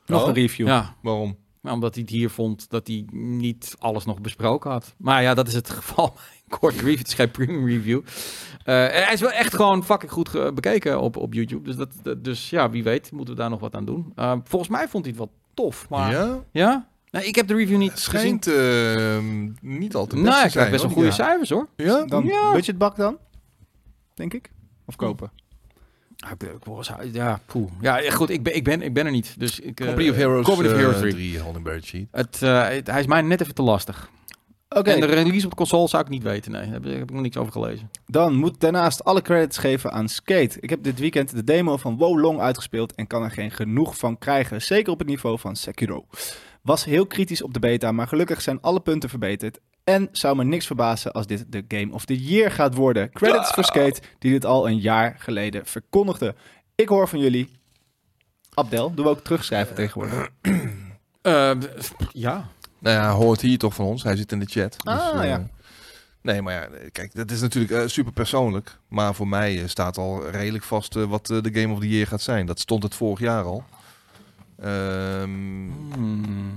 [0.06, 0.28] Nog Oh.
[0.28, 0.66] een review.
[0.66, 1.36] Ja, Waarom?
[1.60, 4.94] maar omdat hij het hier vond dat hij niet alles nog besproken had.
[4.98, 6.16] Maar ja, dat is het geval
[6.48, 6.98] kort review.
[6.98, 8.00] Het is geen premium review.
[8.64, 11.62] Eh, hij is wel echt gewoon fucking goed bekeken op, op YouTube.
[11.64, 14.12] Dus, dat, dat- dus ja, wie weet moeten we daar nog wat aan doen.
[14.14, 15.88] Eh, volgens mij vond hij het wel tof.
[15.88, 16.38] Maar ja?
[16.50, 16.88] ja?
[17.14, 18.20] Nee, ik heb de review niet Het gezien.
[18.42, 20.50] schijnt ehm, niet altijd Nou, best ik te zijn.
[20.50, 21.14] krijg best wel goede Ja.
[21.14, 21.68] cijfers hoor.
[21.76, 22.04] Ja?
[22.04, 22.52] Dan Ja.
[22.52, 23.16] budgetbak dan?
[24.14, 24.50] Denk ik.
[24.86, 25.30] Of kopen.
[26.18, 27.70] Ah, ik- ik hoor eens- Ja, poeh.
[27.80, 29.34] Ja, ja, goed, ik ben, ik ben, ik ben er niet.
[29.38, 31.12] Dus ik, Company of Heroes, Company of Heroes eh, 3.
[31.12, 32.06] 3, holding bird sheet.
[32.10, 34.10] Het, eh, het- hij is mij net even te lastig.
[34.68, 36.52] Oké, En de release op de console zou ik niet weten.
[36.52, 37.90] Nee, daar heb, daar heb ik nog niks over gelezen.
[38.06, 40.56] dan moet daarnaast alle credits geven aan Skate.
[40.60, 43.96] Ik heb dit weekend de demo van Wo Long uitgespeeld en kan er geen genoeg
[43.96, 44.62] van krijgen.
[44.62, 46.04] Zeker op het niveau van Sekiro.
[46.64, 49.60] Was heel kritisch op de beta, maar gelukkig zijn alle punten verbeterd.
[49.84, 53.10] En zou me niks verbazen als dit de Game of the Year gaat worden.
[53.10, 56.34] Credits voor Skate, die dit al een jaar geleden verkondigde.
[56.74, 57.48] Ik hoor van jullie.
[58.54, 60.28] Abdel, doen we ook terugschrijven tegenwoordig.
[61.22, 61.50] Eh,
[62.12, 62.48] ja.
[62.78, 64.02] Nou ja, hoort hier toch van ons.
[64.02, 64.76] Hij zit in de chat.
[64.78, 65.48] Ah, eh, ja.
[66.22, 68.78] Nee, maar ja, kijk, dat is natuurlijk eh, super persoonlijk.
[68.88, 72.46] Maar voor mij staat al redelijk vast wat de Game of the Year gaat zijn.
[72.46, 73.64] Dat stond het vorig jaar al.
[74.58, 76.54] Ehm Hmm.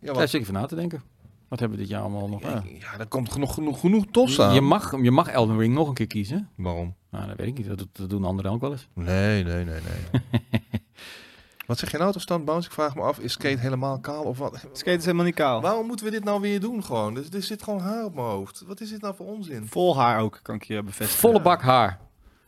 [0.00, 1.02] ja, Daar wat, zit ik van na te denken.
[1.48, 2.42] Wat hebben we dit jaar allemaal nog?
[2.42, 2.64] aan?
[2.78, 4.54] ja, er komt genoeg, genoeg, genoeg tofs aan.
[4.54, 6.48] je, mag, je mag Elden Ring nog een keer kiezen.
[6.54, 6.94] Waarom?
[7.10, 7.78] Nou, dat weet ik niet.
[7.92, 8.88] Dat, doen anderen ook wel eens.
[8.92, 10.22] Nee, nee, nee, nee.
[11.66, 12.68] wat zeg je nou tot stand, Bounce?
[12.68, 14.66] Ik vraag me af, is Skate helemaal kaal of wat?
[14.72, 15.60] Skate is helemaal niet kaal.
[15.60, 17.16] Waarom moeten we dit nou weer doen gewoon?
[17.16, 18.64] Er, er zit gewoon haar op mijn hoofd.
[18.66, 19.66] Wat is dit nou voor onzin?
[19.66, 21.18] Vol haar ook, kan ik je bevestigen.
[21.20, 21.98] Volle bak haar.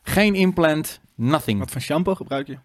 [0.03, 0.99] Geen implant.
[1.15, 1.59] Nothing.
[1.59, 2.57] Wat voor shampoo gebruik je?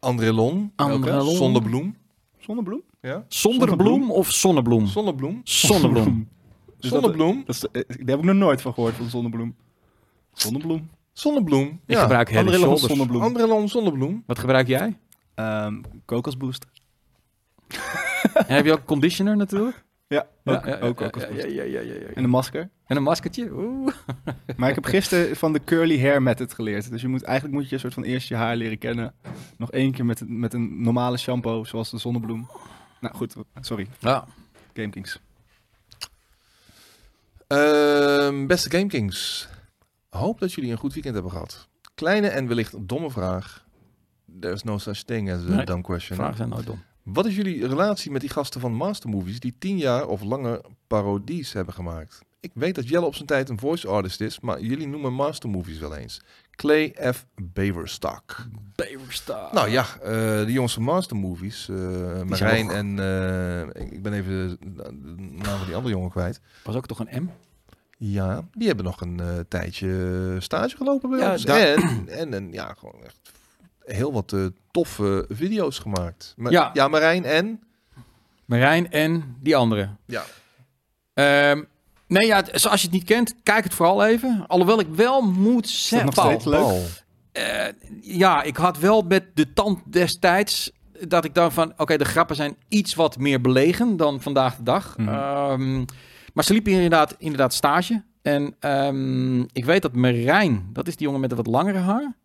[0.00, 0.72] André Lon.
[0.76, 1.24] André Welke?
[1.24, 1.36] Lon.
[1.36, 1.96] Zonnebloem.
[2.38, 2.82] Zonnebloem?
[3.00, 3.24] Ja?
[3.28, 3.96] Zonder Zonnebloem?
[3.98, 4.86] bloem of zonnebloem?
[4.86, 5.40] Zonnebloem.
[5.44, 6.28] Zonnebloem.
[6.80, 7.42] Dus Zonnebloem.
[7.46, 9.56] Dat is, eh, daar heb ik nog nooit van gehoord, van zonnebloem.
[10.32, 10.90] Zonnebloem.
[11.12, 11.80] Zonnebloem.
[11.86, 12.92] Ik gebruik Head and André Lon Shoulders.
[12.98, 13.22] zonnebloem.
[13.22, 14.22] Andrelon Zonnebloem.
[14.26, 14.98] Wat gebruik jij?
[15.34, 16.66] Ehm, kokosboost.
[17.68, 19.84] En heb je ook conditioner natuurlijk?
[20.08, 21.00] Ja, Ja, ook, ja, ook.
[21.00, 22.70] En een masker.
[22.88, 23.50] En een maskertje?
[23.52, 23.94] Oeh.
[24.56, 26.90] Maar ik heb gisteren van de curly hair method geleerd.
[26.90, 29.14] Dus je moet, eigenlijk moet je een soort van eerst je haar leren kennen.
[29.56, 32.48] Nog één keer met, met een normale shampoo, zoals de zonnebloem.
[33.00, 33.88] Nou goed, sorry.
[33.98, 34.26] Ja.
[34.74, 35.20] GameKings.
[37.46, 39.48] Ehm, beste GameKings.
[40.10, 41.68] Hoop dat jullie een goed weekend hebben gehad.
[41.94, 43.66] Kleine en wellicht domme vraag.
[44.40, 46.16] There's no such thing as a Nee, dumb question.
[46.16, 46.82] Vragen zijn nooit dom.
[47.02, 50.60] Wat is jullie relatie met die gasten van Master Movies die tien jaar of langer
[50.86, 52.26] parodies hebben gemaakt?
[52.40, 55.48] Ik weet dat Jelle op zijn tijd een voice artist is, maar jullie noemen Master
[55.48, 56.20] Movies wel eens.
[56.50, 57.26] Clay F.
[57.42, 58.36] Beverstock.
[58.74, 59.52] Beverstaal.
[59.52, 60.10] Nou ja, eh,
[60.44, 65.14] de jongens van Master Movies, eh Marijn en eh, ik ik ben even de, de
[65.18, 66.40] naam van die andere jongen kwijt.
[66.64, 67.28] Was ook toch een M?
[67.98, 71.44] Ja, die hebben nog een tijdje stage gelopen bij Ja, ons.
[71.44, 73.32] En, en, en ja, gewoon echt
[73.84, 76.34] heel wat eh, toffe video's gemaakt.
[76.36, 76.70] Maar, Ja.
[76.72, 77.62] ja, Marijn en...
[78.44, 79.88] Marijn en die andere.
[80.04, 80.24] Ja.
[81.14, 81.62] Ehm,
[82.08, 84.44] nee, ja, zoals je het niet kent, kijk het vooral even.
[84.46, 86.10] Alhoewel ik wel moet zeggen...
[86.10, 86.60] Paul, steeds leuk?
[86.60, 86.82] Paul.
[87.32, 87.66] eh,
[88.00, 90.72] ja, ik had wel met de tand destijds
[91.08, 91.72] dat ik dan van...
[91.76, 94.96] Oké, de grappen zijn iets wat meer belegen dan vandaag de dag.
[94.96, 95.08] Mhm.
[95.08, 95.84] Ehm,
[96.34, 98.02] maar ze liepen hier inderdaad, inderdaad stage.
[98.22, 102.16] En ehm, ik weet dat Marijn, dat is die jongen met het wat langere haar...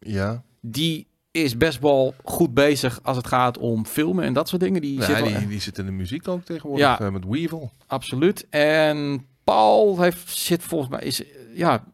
[0.00, 1.06] Ja, die
[1.42, 4.80] is best wel goed bezig als het gaat om filmen en dat soort dingen.
[4.80, 7.00] Die Nee, zit wel die, zit in de muziek ook tegenwoordig Ja.
[7.00, 7.70] eh, met Weevil.
[7.86, 8.46] absoluut.
[8.50, 11.22] En Paul heeft, zit volgens mij, is,
[11.54, 11.84] ja,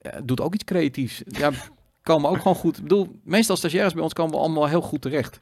[0.00, 1.22] eh, doet ook iets creatiefs.
[1.26, 1.50] Ja,
[2.02, 2.76] komen ook gewoon goed.
[2.76, 5.40] Ik bedoel, meestal stagiaires bij ons komen we allemaal heel goed terecht.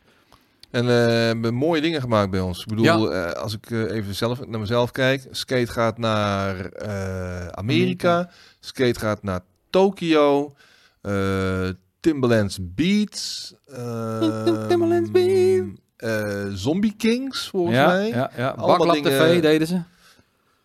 [0.70, 2.60] En we hebben mooie dingen gemaakt bij ons.
[2.60, 5.26] Ik bedoel, als ik even zelf naar mezelf kijk.
[5.30, 8.30] Skate gaat naar eh, Amerika.
[8.60, 9.40] Skate gaat naar
[9.70, 10.54] Tokio.
[12.12, 13.54] Timberlands Beats.
[13.66, 15.78] ehm, Timberlands Beats.
[15.96, 18.08] eh, Zombie Kings, volgens ja, mij.
[18.08, 18.54] ja, ja.
[18.54, 19.80] Baklap TV deden ze.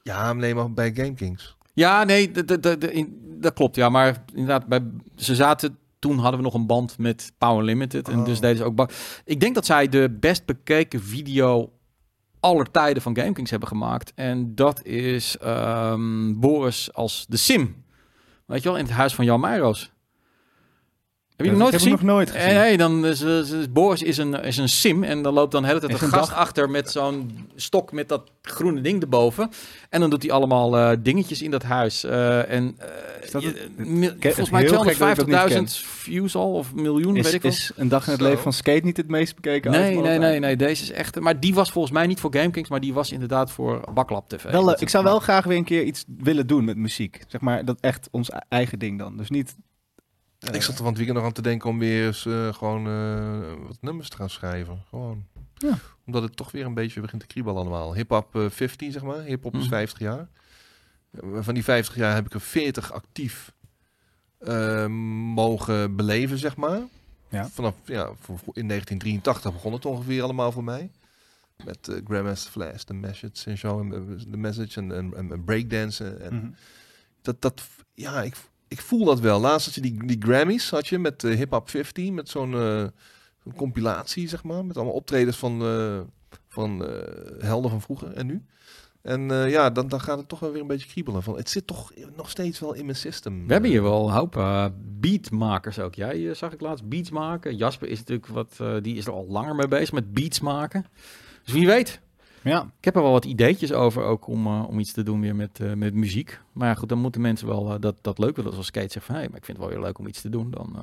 [0.01, 1.55] Ja, nee, maar bij Game Kings.
[1.73, 2.31] Ja, nee,
[3.39, 3.75] dat klopt.
[3.75, 4.81] Ja, maar inderdaad, bij,
[5.15, 5.77] ze zaten.
[5.99, 8.07] Toen hadden we nog een band met Power Limited.
[8.09, 8.25] En Oh.
[8.25, 8.75] dus deden ze ook.
[8.75, 8.91] bak-
[9.25, 11.71] Ik denk dat zij de best bekeken video
[12.39, 14.11] aller tijden van GameKings hebben gemaakt.
[14.15, 17.83] En dat is ehm, Boris als de Sim.
[18.45, 19.91] Weet je wel, in het huis van Jan Meijroos.
[21.36, 21.91] Heb je hem nooit gezien?
[21.91, 22.47] nog nooit gezien.
[22.47, 25.51] Nee, nee, dan is, is- is- Boris is een, is een sim en dan loopt
[25.51, 29.01] dan de hele tijd een gast dag- achter met zo'n stok met dat groene ding
[29.01, 29.49] erboven.
[29.89, 32.03] En dan doet hij allemaal eh, dingetjes in dat huis.
[32.03, 32.88] Eh, en eh,
[33.23, 33.55] Is dat het?
[33.75, 35.36] ken- volgens mij heel gek dat ik dat niet
[35.81, 37.51] 250.000 views al of miljoen, Is, weet ik wel.
[37.51, 38.27] is een dag in het Zo.
[38.27, 41.19] leven van Skate niet het meest bekeken Nee, nee, nee, nee, deze is echt.
[41.19, 44.51] Maar die was volgens mij niet voor GameKings, maar die was inderdaad voor Baklap TV.
[44.51, 47.21] Wel, eh, ik zou wel graag weer een keer iets willen doen met muziek.
[47.27, 49.17] Zeg maar, dat echt ons eigen ding dan.
[49.17, 49.55] Dus niet...
[50.49, 52.53] eh, ik zat er van het weekend nog aan te denken om weer eens eh,
[52.53, 54.83] gewoon eh, wat nummers te gaan schrijven.
[54.89, 55.25] Gewoon.
[55.57, 55.77] Ja.
[56.05, 57.93] Omdat het toch weer een beetje begint te kriebelen allemaal.
[57.95, 59.21] Hip-hop eh, 50, zeg maar.
[59.23, 59.69] Hip-hop is Mhm.
[59.69, 60.27] 50 jaar.
[61.11, 63.53] Eh, Van die 50 jaar heb ik er 40 actief
[64.37, 64.87] eh,
[65.33, 66.81] mogen beleven, zeg maar.
[67.29, 67.49] Ja.
[67.49, 68.03] Vanaf ja,
[68.53, 70.91] in 1983 begon het ongeveer allemaal voor mij.
[71.65, 73.81] Met eh Grandmaster Flash, de Message en zo.
[73.81, 76.21] Eh, de Message en, en, en breakdansen.
[76.21, 76.47] En mhm.
[77.21, 77.63] dat, dat,
[77.93, 78.35] ja, ik,
[78.74, 79.39] ik voel dat wel.
[79.39, 82.88] Laatst had je die, die Grammys, had je met Hip Hop 50, met zo'n eh,
[83.43, 85.99] zo'n compilatie, zeg maar, met allemaal optredens van, eh,
[86.47, 86.80] van
[87.39, 88.45] helden van vroeger en nu.
[89.01, 91.24] En ja, dan, dan gaat het toch wel weer een beetje kriebelen.
[91.24, 93.47] Van, het zit toch nog steeds wel in mijn system.
[93.47, 95.95] We hebben hier wel een hoop beatmakers ook.
[95.95, 97.55] Jij zag ik laatst beats maken.
[97.55, 100.86] Jasper is natuurlijk wat, die is er al langer mee bezig met beats maken.
[101.43, 102.01] Dus wie weet.
[102.43, 105.21] Ja, Ik heb er wel wat ideetjes over ook om, eh, om iets te doen
[105.21, 106.39] weer met, eh, met muziek.
[106.53, 108.51] Maar ja, goed, dan moeten mensen wel eh, dat, dat leuk willen.
[108.51, 110.29] Zoals Skate zegt van, hé, maar ik vind het wel weer leuk om iets te
[110.29, 110.51] doen.
[110.51, 110.81] Dan, eh,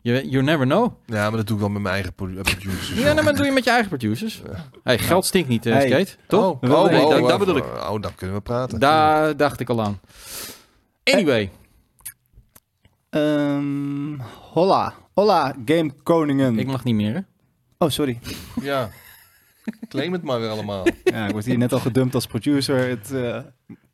[0.00, 0.92] you, you never know.
[1.06, 2.92] Ja, maar dat doe ik wel met mijn eigen produ- producers.
[2.98, 4.42] Ja, nou, maar dat doe je met je eigen producers.
[4.82, 5.86] Hey, geld stinkt niet, Hey.
[5.86, 6.16] Skate.
[6.26, 6.44] Toch?
[6.44, 7.64] Oh, oh, oh, dat- oh, dat bedoel ik.
[7.64, 8.78] Oh, dan kunnen we praten.
[8.80, 10.00] Daar dacht ik al aan.
[11.04, 11.50] Anyway.
[13.10, 14.18] Ehm,
[14.52, 14.94] hola.
[15.14, 16.58] Hola, Game Koningen.
[16.58, 17.20] Ik mag niet meer, hè?
[17.78, 18.18] Oh, sorry.
[18.60, 18.90] Ja.
[19.88, 20.86] Claim het maar weer allemaal.
[21.04, 22.88] Ja, ik word hier net al gedumpt als producer.
[22.88, 23.38] Het eh,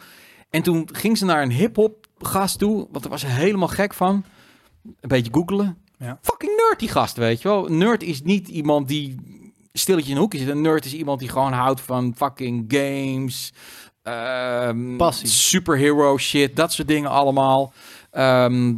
[0.49, 3.93] En toen ging ze naar een hip-hop gast toe, want daar was ze helemaal gek
[3.93, 4.23] van.
[4.83, 5.77] Een beetje googelen.
[5.97, 6.19] Ja.
[6.21, 7.69] Fucking nerd die gast, weet je wel.
[7.69, 9.15] Een nerd is niet iemand die
[9.73, 10.47] stilletje in een hoekje zit.
[10.47, 13.53] Een nerd is iemand die gewoon houdt van fucking games.
[14.03, 15.27] ehm, Passie.
[15.27, 17.73] Superhero shit, dat soort dingen allemaal.
[18.11, 18.73] Ehm,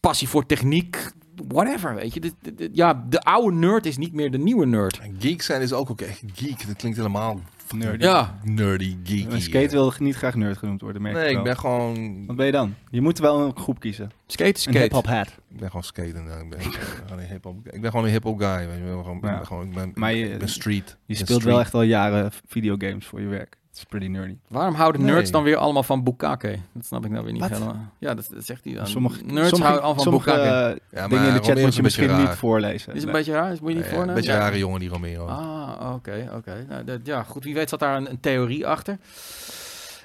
[0.00, 1.12] passie voor techniek,
[1.48, 2.20] whatever, weet je.
[2.20, 2.34] Dit-
[2.72, 5.00] ja, de oude nerd is niet meer de nieuwe nerd.
[5.18, 6.66] Geek zijn is ook echt geek.
[6.66, 7.40] Dat klinkt helemaal
[7.74, 8.04] Nerdy.
[8.04, 9.34] Ja, nerdy, geeky.
[9.34, 12.26] Een skate wil niet graag nerd genoemd worden, merk Nee, ik ben gewoon...
[12.26, 12.74] Wat ben je dan?
[12.90, 14.10] Je moet wel een groep kiezen.
[14.26, 14.78] skate, Een skate.
[14.78, 15.26] hip-hop hat.
[15.50, 16.24] Ik ben gewoon skaten.
[16.24, 17.68] nou, Ik ben, ik ben gewoon een hip-hop.
[17.70, 18.66] Ik ben gewoon een hip-hop guy.
[18.68, 20.96] Weet je, gewoon, ik ben gewoon, ik ben, Maar ik je- ben street.
[21.06, 23.56] Je Ik speelt wel echt al jaren videogames voor je werk.
[23.76, 24.36] Het is pretty nerdy.
[24.48, 25.12] Waarom houden Nee.
[25.14, 26.58] nerds dan weer allemaal van Bukake?
[26.72, 27.50] Dat snap ik nou weer niet Wat?
[27.50, 27.76] helemaal.
[27.98, 28.86] Ja, dat, dat zegt hij dan.
[28.86, 30.80] Sommige, nerds sommige, houden allemaal van sommige Bukake.
[30.90, 32.36] eh, Ja, dingen in maar de chat moet is je een misschien beetje niet raar.
[32.36, 32.94] voorlezen.
[32.94, 33.16] is een Nee.
[33.16, 34.02] beetje raar, is moet je niet Ja, voor.
[34.02, 35.26] een beetje rare jongen, die Romeo.
[35.26, 36.66] Ah, oké, oké.
[36.68, 37.44] Nou, dat- ja, goed.
[37.44, 38.98] Wie weet zat daar een, een theorie achter.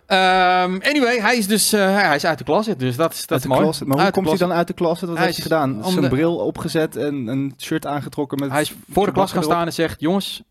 [0.05, 3.29] Ehm, anyway, hij is dus eh, hij is uit de closet, dus dat is, dat
[3.31, 3.61] Uit is de mooi.
[3.61, 3.87] closet.
[3.87, 5.07] Maar hoe Uit komt hij dan uit de closet?
[5.07, 5.83] Wat Hij heeft hij is gedaan?
[5.91, 8.51] Zijn de- bril opgezet en een shirt aangetrokken met...
[8.51, 10.43] Hij is voor de klas gaan staan en zegt: Jongens,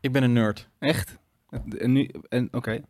[0.00, 0.68] ik ben een nerd.
[0.78, 1.18] Echt?
[1.78, 2.10] En nu...
[2.28, 2.80] En oké.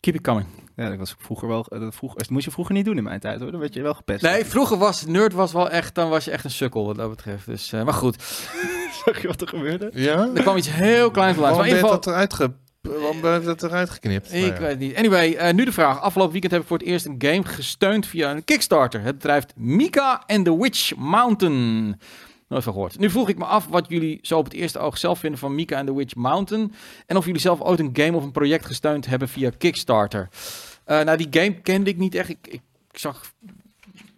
[0.00, 0.46] Keep it coming.
[0.76, 1.66] Ja, dat was vroeger wel...
[1.68, 3.50] eh, Dat, vroeg, dat moest je vroeger niet doen in mijn tijd, hoor.
[3.50, 4.22] Dan werd je wel gepest.
[4.22, 7.10] Nee, vroeger was nerd was wel echt, dan was je echt een sukkel wat dat
[7.10, 7.46] betreft.
[7.46, 8.22] Dus, eh, maar goed,
[9.04, 9.90] Zag je wat er gebeurde?
[9.94, 10.28] Ja?
[10.34, 11.36] er kwam iets heel kleins.
[11.36, 12.50] Waarom Maar in ben je ieder geval, dat eruit ge...
[12.80, 14.32] Waarom je dat eruit geknipt?
[14.32, 14.60] Ik Nou ja.
[14.60, 14.96] weet niet.
[14.96, 16.00] Anyway, eh, nu de vraag.
[16.00, 19.00] Afgelopen weekend heb ik voor het eerst een game gesteund via een Kickstarter.
[19.00, 22.00] Het bedrijf Mika and the Witch Mountain.
[22.54, 22.98] Nooit van gehoord.
[22.98, 25.54] Nu vroeg ik me af wat jullie zo op het eerste oog zelf vinden van
[25.54, 26.72] Mika and the Witch Mountain.
[27.06, 30.28] En of jullie zelf ooit een game of een project gesteund hebben via Kickstarter.
[30.84, 32.28] Eh, nou, die game kende ik niet echt.
[32.28, 33.32] Ik, ik, ik zag...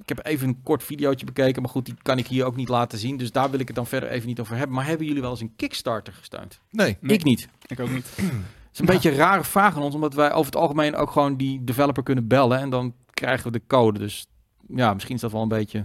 [0.02, 2.68] Ik heb even een kort videootje bekeken, maar goed, die kan ik hier ook niet
[2.68, 3.16] laten zien.
[3.16, 4.76] Dus daar wil ik het dan verder even niet over hebben.
[4.76, 6.60] Maar hebben jullie wel eens een Kickstarter gesteund?
[6.70, 6.96] Nee.
[7.00, 7.16] Nee.
[7.16, 7.48] Ik niet.
[7.66, 8.06] Ik ook niet.
[8.16, 8.24] Het
[8.72, 11.36] is een beetje een rare vraag aan ons, omdat wij over het algemeen ook gewoon
[11.36, 13.98] die developer kunnen bellen en dan krijgen we de code.
[13.98, 14.26] Dus
[14.68, 15.84] ja, misschien is dat wel een beetje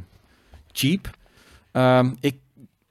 [0.71, 1.19] cheap.
[1.71, 2.39] Ehm, ik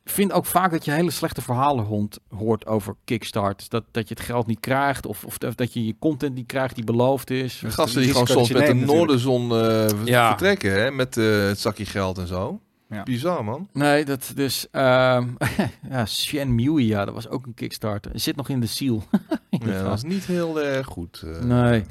[0.04, 3.68] vind ook vaak dat je hele slechte verhalen hond, hoort over Kickstarters.
[3.68, 6.74] Dat, dat je het geld niet krijgt of, of dat je je content niet krijgt
[6.74, 7.58] die beloofd is.
[7.58, 8.92] De gasten die gewoon soms met de natuurlijk.
[8.98, 10.28] Noorderzon eh, Ja.
[10.28, 10.90] vertrekken, hè?
[10.90, 12.60] Met eh, het zakje geld en zo.
[12.88, 13.02] Ja.
[13.02, 13.68] Bizar, man.
[13.72, 14.66] Nee, dat dus...
[14.70, 15.26] ehm
[15.90, 18.10] ja, Shenmue, ja, dat was ook een Kickstarter.
[18.14, 19.02] Zit nog in de seal.
[19.50, 21.22] Ja, dat is niet heel erg goed.
[21.26, 21.40] eh.
[21.42, 21.84] Nee.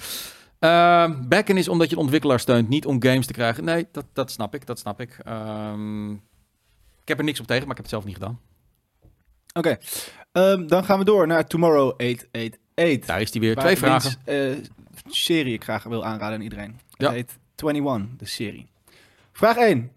[0.60, 3.64] Ehm backen is omdat je de ontwikkelaar steunt, niet om games te krijgen.
[3.64, 5.20] Nee, dat, dat snap ik, dat snap ik.
[5.24, 6.20] Ehm, ik
[7.10, 8.40] heb er niks op tegen, maar ik heb het zelf niet gedaan.
[9.54, 9.78] Oké.
[10.32, 13.06] Ehm, dan gaan we door naar Tomorrow 888.
[13.06, 13.54] Daar is die weer.
[13.56, 14.16] Waar Twee ik vragen.
[14.26, 14.58] eh,
[15.08, 16.80] serie ik graag wil aanraden aan iedereen.
[16.90, 17.06] Ja.
[17.08, 18.68] Het heet 21, de serie.
[19.32, 19.92] Vraag 1.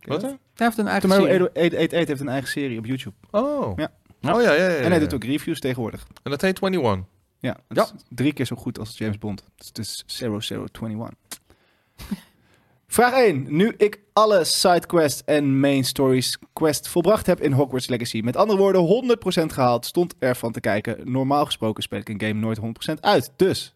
[0.00, 0.22] Wat?
[0.22, 1.48] Hij heeft een eigen Tomorrow serie.
[1.48, 3.16] 888 heeft een eigen serie op YouTube.
[3.30, 3.78] Oh.
[3.78, 3.92] Ja.
[4.22, 4.68] Oh ja, ja, ja.
[4.68, 4.76] ja.
[4.76, 6.06] En hij doet ook reviews tegenwoordig.
[6.22, 7.04] En dat heet 21.
[7.38, 7.82] Ja, het Ja.
[7.82, 9.44] is drie keer zo goed als James Bond.
[9.56, 11.14] Dus het is 0021.
[12.94, 13.46] Vraag 1.
[13.48, 18.58] Nu ik alle sidequests en main stories quest volbracht heb in Hogwarts Legacy, met andere
[18.58, 21.12] woorden 100% gehaald, stond ervan te kijken.
[21.12, 23.32] Normaal gesproken speel ik een game nooit 100% uit.
[23.36, 23.74] Dus,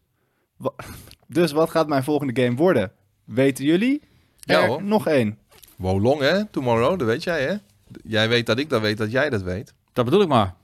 [0.56, 0.72] wa-
[1.26, 2.92] dus wat gaat mijn volgende game worden?
[3.24, 4.02] Weten jullie?
[4.38, 4.82] Ja, Er hoor.
[4.82, 5.38] nog één.
[5.76, 6.44] Wolong, hè?
[6.44, 7.54] Tomorrow, dat weet jij, hè?
[8.02, 9.74] Jij weet dat ik dat weet, dat jij dat weet.
[9.92, 10.54] Dat bedoel ik maar.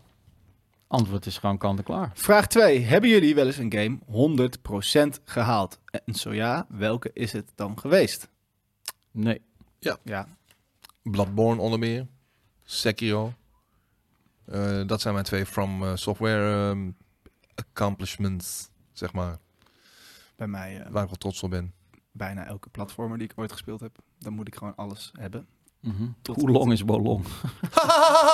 [0.87, 2.11] Antwoord is gewoon kant en klaar.
[2.15, 2.81] Vraag 2.
[2.81, 3.99] Hebben jullie wel eens een game
[5.19, 5.79] 100% gehaald?
[6.05, 8.33] En zo ja, welke is het dan geweest?
[9.15, 9.43] Nee.
[10.03, 10.29] Ja,
[11.03, 12.07] Bloodborne onder meer.
[12.65, 13.33] Sekiro.
[14.45, 16.91] Eh, dat zijn mijn twee From eh, Software ehm,
[17.55, 19.39] accomplishments, zeg maar.
[20.37, 21.73] bij mij eh, Waar ik wel trots op ben.
[22.13, 23.99] bijna elke platformer die ik ooit gespeeld heb.
[24.19, 25.47] Dan moet ik gewoon alles hebben.
[25.81, 26.07] Mhm.
[26.33, 27.25] Hoe long is Bolong?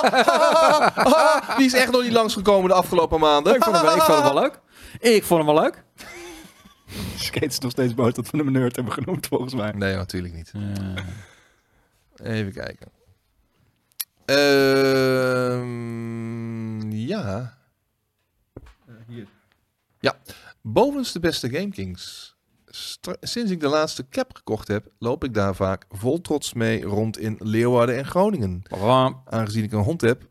[1.57, 3.55] Die is echt nog niet langsgekomen de afgelopen maanden.
[3.55, 4.59] ik, vond hem, ik vond hem wel leuk.
[4.99, 5.83] Ik vond hem wel leuk.
[7.17, 9.71] Skate is nog steeds boos dat we hem een nerd hebben genoemd, volgens mij.
[9.71, 10.51] Nee, natuurlijk niet.
[12.15, 12.87] Eh, Even kijken.
[15.61, 17.57] Ehm, Ja.
[19.07, 19.27] hier.
[19.99, 20.15] Ja.
[20.61, 22.35] Bovenste beste GameKings.
[23.21, 27.17] Sinds ik de laatste cap gekocht heb, loop ik daar vaak vol trots mee rond
[27.17, 28.61] in Leeuwarden en Groningen.
[29.25, 30.27] Aangezien ik een hond heb,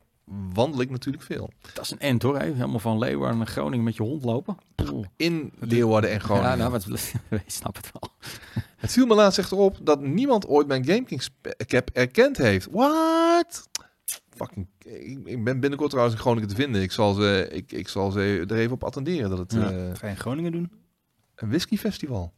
[0.53, 1.51] wandel ik natuurlijk veel.
[1.75, 2.39] Dat is een end hoor.
[2.39, 2.45] hè.
[2.45, 4.57] Helemaal van Leeuwarden naar Groningen met je hond lopen.
[4.93, 5.07] Oeh.
[5.17, 6.51] In Leeuwarden en Groningen.
[6.51, 6.85] Ja, nou, wat,
[7.31, 8.11] je snapt het wel.
[8.77, 11.31] Het viel me laatst echter op dat niemand ooit mijn GameKings
[11.67, 12.69] cap erkend heeft.
[12.71, 13.69] What?
[14.37, 16.83] Fucking, ik, ik ben binnenkort trouwens in Groningen te vinden.
[16.83, 19.71] Ik zal ze, ik, ik zal ze er even op attenderen dat het Ja.
[19.71, 20.71] eh, Ga je in Groningen doen?
[21.35, 22.33] een whiskyfestival.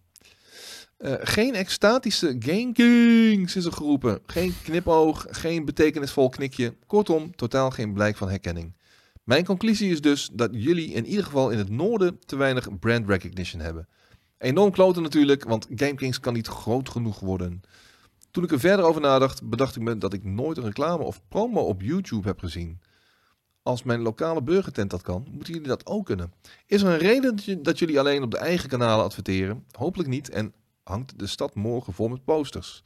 [1.02, 4.20] Eh, geen extatische GameKings is er geroepen.
[4.26, 6.74] Geen knipoog, geen betekenisvol knikje.
[6.86, 8.76] Kortom, totaal geen blijk van herkenning.
[9.24, 13.08] Mijn conclusie is dus dat jullie in ieder geval in het noorden te weinig brand
[13.08, 13.88] recognition hebben.
[14.38, 17.60] Enorm kloten natuurlijk, want GameKings kan niet groot genoeg worden.
[18.30, 21.20] Toen ik er verder over nadacht, bedacht ik me dat ik nooit een reclame of
[21.28, 22.80] promo op YouTube heb gezien.
[23.62, 26.32] Als mijn lokale burgertent dat kan, moeten jullie dat ook kunnen.
[26.66, 29.64] Is er een reden dat, jullie alleen op de eigen kanalen adverteren?
[29.70, 30.28] Hopelijk niet.
[30.28, 30.52] En
[30.82, 32.82] hangt de stad morgen vol met posters?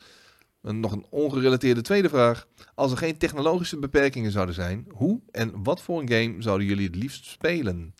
[0.63, 2.47] En nog een ongerelateerde tweede vraag.
[2.75, 6.87] Als er geen technologische beperkingen zouden zijn, hoe en wat voor een game zouden jullie
[6.87, 7.95] het liefst spelen?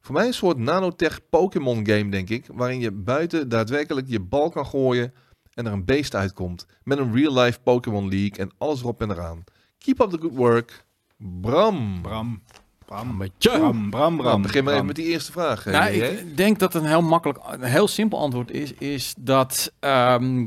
[0.00, 4.50] Voor mij een soort nanotech Pokémon game, denk ik, waarin je buiten daadwerkelijk je bal
[4.50, 5.14] kan gooien
[5.54, 6.66] en er een beest uitkomt.
[6.82, 9.44] Met een real-life Pokémon League en alles erop en eraan.
[9.78, 10.84] Keep up the good work.
[11.16, 12.02] Bram.
[12.02, 12.42] Bram.
[12.86, 13.18] Bram.
[13.18, 13.48] Beetje.
[13.50, 14.26] Bram, Bram, Bram.
[14.30, 15.66] Nou, begin maar even met die eerste vraag.
[15.66, 19.72] eh, Nou, ik denk dat een heel makkelijk, een heel simpel antwoord is, is dat
[19.80, 20.46] ehm,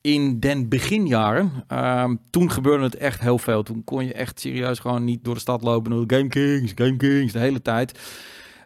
[0.00, 3.62] in den beginjaren, ehm, toen gebeurde het echt heel veel.
[3.62, 6.96] Toen kon je echt serieus gewoon niet door de stad lopen door Game Kings, Game
[6.96, 7.98] Kings, de hele tijd.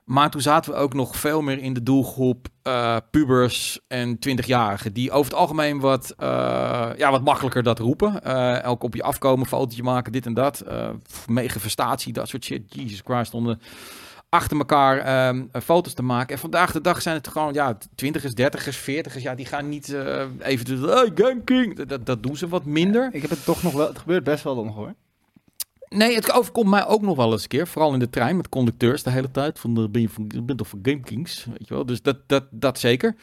[0.08, 4.92] Maar toen zaten we ook nog veel meer in de doelgroep eh, pubers en 20-jarigen.
[4.92, 8.22] Die over het algemeen wat, eh, ja, wat makkelijker dat roepen.
[8.24, 10.60] Eh, elk op je afkomen, fotootje maken, dit en dat.
[10.60, 10.88] eh
[11.26, 12.74] megafestatie, dat soort shit.
[12.74, 13.60] Jesus Christ, stonden
[14.28, 16.34] achter elkaar ehm, eh, foto's te maken.
[16.34, 19.22] En vandaag de dag zijn het gewoon, ja, twintigers, dertigers, veertigers.
[19.22, 19.94] Ja, die gaan niet
[20.38, 21.86] even, hey, Game King.
[21.86, 23.08] Dat, dat doen ze wat minder.
[23.12, 23.86] Ik heb het toch nog wel...
[23.86, 24.94] Het gebeurt best wel nog hoor.
[25.88, 27.66] Nee, het overkomt mij ook nog wel eens een keer.
[27.68, 29.58] Vooral in de trein met conducteurs de hele tijd.
[29.58, 31.44] Van, de, ben je van, je bent toch van Game Kings?
[31.44, 31.86] Weet je wel?
[31.86, 33.16] Dus dat, dat, dat zeker.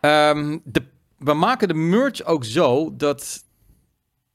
[0.00, 0.82] Ehm, de,
[1.18, 3.44] we maken de merch ook zo dat...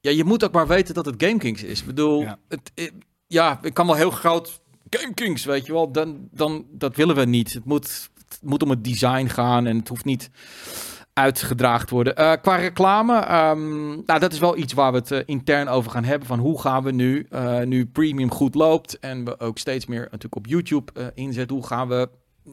[0.01, 1.79] Ja, je moet ook maar weten dat het Game Kings is.
[1.79, 2.38] Ik bedoel, Ja.
[2.47, 2.89] het, eh,
[3.27, 5.91] ja, ik kan wel heel groot Game Kings, weet je wel.
[5.91, 7.53] Dan, dan, dat willen we niet.
[7.53, 10.29] Het moet, het moet om het design gaan en het hoeft niet
[11.14, 12.16] uitgedraagd worden.
[12.16, 15.91] Eh, qua reclame, ehm, nou, dat is wel iets waar we het eh, intern over
[15.91, 16.28] gaan hebben.
[16.28, 20.01] Van hoe gaan we nu, eh, nu premium goed loopt en we ook steeds meer
[20.01, 21.55] natuurlijk op YouTube inzetten.
[21.55, 22.09] Hoe gaan we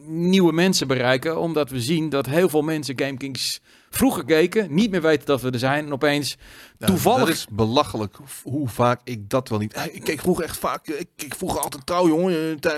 [0.07, 1.39] nieuwe mensen bereiken?
[1.39, 3.61] Omdat we zien dat heel veel mensen GameKings
[3.95, 5.85] vroeger keken, niet meer weten dat we er zijn.
[5.85, 6.37] En opeens
[6.77, 7.19] Ja, toevallig...
[7.25, 9.89] Dat is belachelijk hoe- vaak ik dat wel niet.
[9.91, 10.87] Ik keek vroeger echt vaak.
[10.87, 12.59] Ik keek vroeger altijd trouw, jongen.
[12.59, 12.71] eh,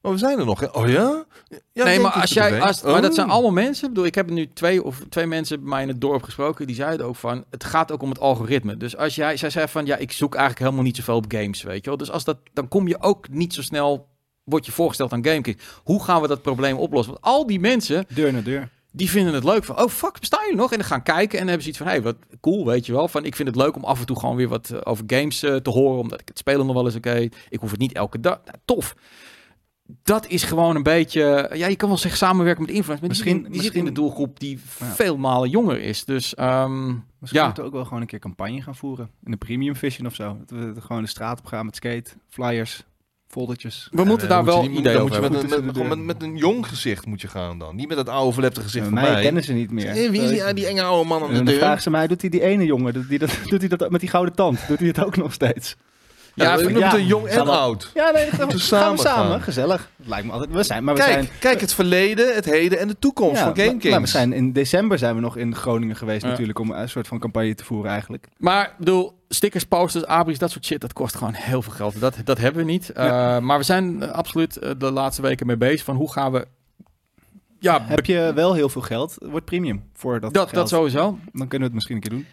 [0.00, 0.60] Maar we zijn er nog.
[0.60, 0.66] Hè?
[0.66, 1.24] Oh ja?
[1.72, 3.16] ja nee, maar als jij, als, maar dat Oh.
[3.16, 3.82] zijn allemaal mensen.
[3.84, 6.66] Ik bedoel, ik heb nu twee of twee mensen bij mij in het dorp gesproken.
[6.66, 8.76] Die zeiden ook van, het gaat ook om het algoritme.
[8.76, 11.62] Dus als jij, zij zei van, ja, ik zoek eigenlijk helemaal niet zoveel op games,
[11.62, 11.98] weet je wel.
[11.98, 14.08] Dus als dat, dan kom je ook niet zo snel,
[14.44, 15.58] word je voorgesteld aan GameKing.
[15.84, 17.12] Hoe gaan we dat probleem oplossen?
[17.12, 18.68] Want al die mensen, Deur naar deur.
[18.92, 20.72] Die vinden het leuk van, oh fuck, bestaan jullie nog?
[20.72, 22.92] En dan gaan kijken en dan hebben ze iets van, hey, wat cool, weet je
[22.92, 23.08] wel.
[23.08, 25.42] Van, ik vind het leuk om af en toe gewoon weer wat eh, over games
[25.42, 27.28] eh, te horen, omdat ik het spelen nog wel eens oké.
[27.48, 28.40] Ik hoef het niet elke dag.
[28.44, 28.94] Nou, tof.
[30.02, 33.34] Dat is gewoon een beetje, ja, je kan wel zeggen samenwerken met influencers, maar Misschien-
[33.36, 34.86] misschien, die zit in de misschien- doelgroep die Ja.
[34.86, 36.04] veel malen jonger is.
[36.04, 36.86] Dus ehm,
[37.20, 37.46] Misschien Ja.
[37.46, 39.10] moeten we ook wel gewoon een keer campagne gaan voeren.
[39.24, 40.36] In de premium vision of zo.
[40.46, 42.84] Dat we gewoon de straat op gaan met skate, flyers,
[43.28, 43.88] foldertjes.
[43.90, 45.30] we moeten Ja, daar dan wel idee dan over moet je hebben.
[45.48, 47.76] met, een- met, gewoon met, met een jong gezicht moet je gaan dan.
[47.76, 49.22] Niet met dat oude verlepte gezicht van mij mij.
[49.22, 49.86] kennen ze niet meer.
[49.88, 51.58] Eh, wie is die, Eh, die enge oude man aan En de dan deur?
[51.58, 54.00] vragen ze mij, doet hij die ene jongen, doet hij dat, doet hij dat met
[54.00, 54.58] die gouden tand?
[54.68, 55.76] Doet hij het ook nog steeds?
[56.38, 57.90] Ja, Ja, we van- noemen ja, het een jong en oud.
[57.94, 59.30] Ja, nee, gaan we samen samen.
[59.30, 59.42] gaan.
[59.42, 59.90] Gezellig.
[59.96, 60.50] Het lijkt me altijd.
[60.50, 61.28] We zijn, maar we Kijk, zijn.
[61.38, 63.88] kijk, het verleden, het heden en de toekomst ja, van Game Kings.
[63.90, 66.28] maar we zijn in december zijn we nog in Groningen geweest Ja.
[66.28, 68.26] natuurlijk om een soort van campagne te voeren eigenlijk.
[68.36, 72.00] Maar ik bedoel, stickers, posters, abris, dat soort shit, dat kost gewoon heel veel geld.
[72.00, 72.90] Dat, dat hebben we niet.
[72.92, 76.32] Eh, maar we zijn eh, absoluut eh, de laatste weken mee bezig van hoe gaan
[76.32, 76.46] we...
[77.60, 80.54] Ja, Heb je wel heel veel geld, wordt premium voor dat dat, geld.
[80.54, 81.18] dat sowieso.
[81.32, 82.26] Dan kunnen we het misschien een keer doen.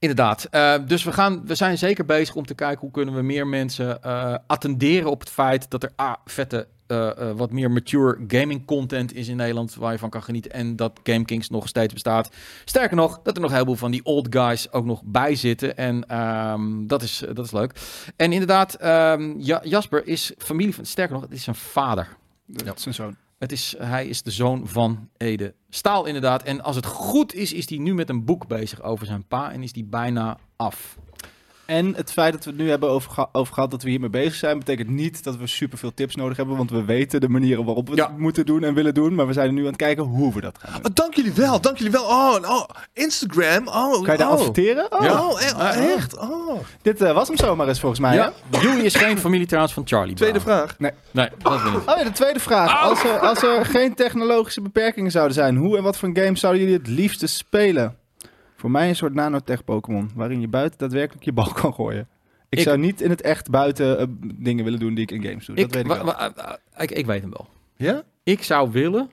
[0.00, 0.44] Inderdaad.
[0.44, 3.46] Eh, dus we, gaan, we zijn zeker bezig om te kijken hoe kunnen we meer
[3.46, 8.64] mensen eh, attenderen op het feit dat er A, vette, eh, wat meer mature gaming
[8.66, 10.52] content is in Nederland waar je van kan genieten.
[10.52, 12.30] En dat GameKings nog steeds bestaat.
[12.64, 15.76] Sterker nog, dat er nog een heleboel van die old guys ook nog bij zitten.
[15.76, 17.72] En ehm, dat, is, dat is leuk.
[18.16, 22.08] En inderdaad, ehm, Ja- Jasper is familie van, sterker nog, het is zijn vader.
[22.76, 23.16] Is een zoon.
[23.40, 26.42] Het is, hij is de zoon van Ede Staal, inderdaad.
[26.42, 29.52] En als het goed is, is hij nu met een boek bezig over zijn pa
[29.52, 30.98] en is die bijna af.
[31.70, 34.10] En het feit dat we het nu hebben over, geha- over gehad dat we hiermee
[34.10, 36.56] bezig zijn, betekent niet dat we superveel tips nodig hebben.
[36.56, 38.06] Want we weten de manieren waarop we Ja.
[38.06, 39.14] het moeten doen en willen doen.
[39.14, 40.84] Maar we zijn nu aan het kijken hoe we dat gaan doen.
[40.90, 42.04] Oh, dank jullie wel, dank jullie wel.
[42.04, 43.68] Oh, en oh Instagram.
[43.68, 44.32] Oh, Kan je daar oh.
[44.32, 44.86] adverteren?
[44.92, 45.20] Oh, Ja.
[45.26, 46.18] Oh, e- echt?
[46.18, 46.60] Oh.
[46.82, 48.14] Dit eh, was hem zomaar eens volgens mij.
[48.14, 48.32] Ja?
[48.60, 50.58] Joey is geen familie trouwens van Charlie Tweede Brown.
[50.58, 50.78] vraag.
[50.78, 51.88] Nee, dat ben ik.
[51.88, 52.82] Oh ja, de tweede vraag.
[52.82, 56.62] Als, er, als er geen technologische beperkingen zouden zijn, hoe en wat voor games zouden
[56.62, 57.94] jullie het liefste spelen?
[58.60, 62.08] Voor mij een soort nanotech Pokémon, waarin je buiten daadwerkelijk je bal kan gooien.
[62.48, 65.22] Ik, Ik- zou niet in het echt buiten eh, dingen willen doen die ik in
[65.22, 65.56] games doe.
[65.56, 66.06] Dat Ik, weet ik wel.
[66.20, 67.46] uh, uh, ik, ik weet hem wel.
[67.76, 68.02] Ja?
[68.22, 69.10] Ik zou willen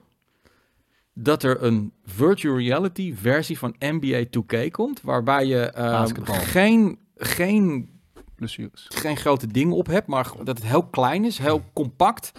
[1.14, 6.34] dat er een virtual reality versie van NBA 2K komt, waarbij je eh, Basketbal.
[6.34, 7.88] geen, geen,
[8.34, 8.86] Blessures.
[8.88, 12.32] geen grote dingen op hebt, maar dat het heel klein is, heel compact.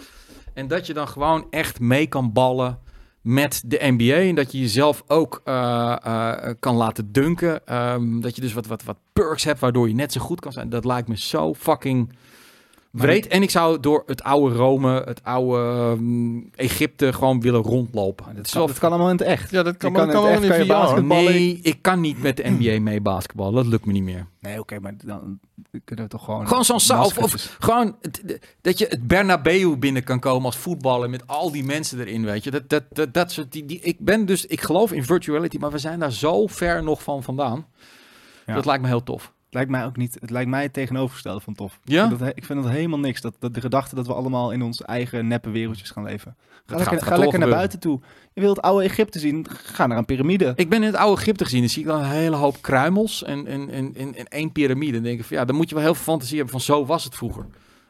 [0.54, 2.78] En dat je dan gewoon echt mee kan ballen
[3.22, 4.14] met de NBA.
[4.14, 7.66] En dat je jezelf ook eh, eh, kan laten dunken.
[7.66, 10.52] Ehm, dat je dus wat, wat, wat perks hebt waardoor je net zo goed kan
[10.52, 10.68] zijn.
[10.68, 12.12] Dat lijkt me zo fucking
[12.90, 13.26] wreed.
[13.26, 18.34] En ik zou door het oude Rome, het oude ehm, Egypte gewoon willen rondlopen.
[18.34, 19.50] Dat is kan, wel dat kan allemaal in het echt.
[19.50, 21.06] Ja, dat kan, maar, kan kan in het.
[21.06, 23.54] Nee, ik kan niet met de NBA mee basketballen.
[23.54, 24.26] Dat lukt me niet meer.
[24.40, 25.38] Nee, oké, maar dan
[25.84, 26.46] kunnen we toch gewoon...
[26.48, 27.04] Gewoon zo'n zaal.
[27.04, 31.64] Of, gewoon het- dat je het Bernabeu binnen kan komen als voetballer met al die
[31.64, 32.50] mensen erin, weet je.
[32.50, 35.70] Dat, dat, dat, dat soort, die, die, ik ben dus, ik geloof in virtuality, maar
[35.70, 37.66] we zijn daar zo ver nog van vandaan.
[38.46, 38.54] Ja.
[38.54, 39.32] Dat lijkt me heel tof.
[39.50, 40.16] Het lijkt mij ook niet.
[40.20, 41.78] Het lijkt mij het tegenovergestelde van tof.
[41.84, 42.02] Ja?
[42.02, 43.20] Ik vind dat, he- ik vind dat helemaal niks.
[43.20, 46.36] Dat, dat de gedachte dat we allemaal in onze eigen neppe wereldjes gaan leven.
[46.66, 48.00] Ga lekker, gaat ga toch lekker naar buiten toe.
[48.32, 49.46] Je wilt oude Egypte zien.
[49.50, 50.52] Ga naar een piramide.
[50.56, 53.22] Ik ben in het oude Egypte gezien, dan zie ik dan een hele hoop kruimels
[53.24, 54.92] en, en, en, en, en één piramide.
[54.92, 56.86] Dan denk ik van ja, dan moet je wel heel veel fantasie hebben van zo
[56.86, 57.46] was het vroeger.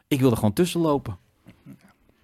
[0.08, 1.18] Ik wil er gewoon tussen lopen.
[1.54, 1.64] Dan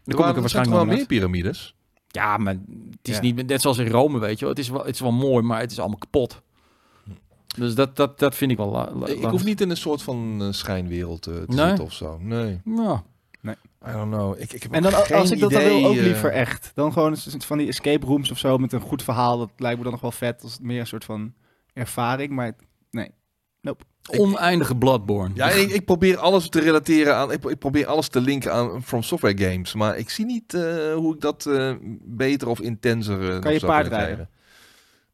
[0.05, 1.75] Er kom ik waarschijnlijk wel meer piramides.
[2.09, 2.53] Ja, maar
[2.91, 3.21] het is Ja.
[3.21, 4.49] niet net zoals in Rome, weet je wel.
[4.55, 6.43] Het is wel, het is wel mooi, maar het is allemaal kapot.
[7.57, 8.71] Dus dat, dat, dat vind ik wel...
[8.71, 11.67] la- la- Ik hoef niet in een soort van eh, schijnwereld eh, te Nee?
[11.67, 12.19] zitten of zo.
[12.21, 12.61] Nee.
[12.65, 13.05] Ja.
[13.89, 14.35] I don't know.
[14.41, 16.71] Ik, ik heb En dan ook als ik dat dan wil, ook eh, liever echt.
[16.75, 19.39] Dan gewoon een soort van die escape rooms of zo met een goed verhaal.
[19.39, 20.43] Dat lijkt me dan nog wel vet.
[20.43, 21.35] Als het meer een soort van
[21.73, 22.31] ervaring.
[22.33, 22.53] Maar
[22.91, 23.11] nee.
[24.19, 25.35] Oneindige Bloodborne.
[25.35, 27.33] Ja, ik, ik probeer alles te relateren aan.
[27.33, 29.75] Ik, ik probeer alles te linken aan From Software games.
[29.75, 31.73] Maar ik zie niet eh, hoe ik dat eh,
[32.05, 33.29] beter of intenser.
[33.31, 34.29] eh, nog je zou paard kunnen rijden?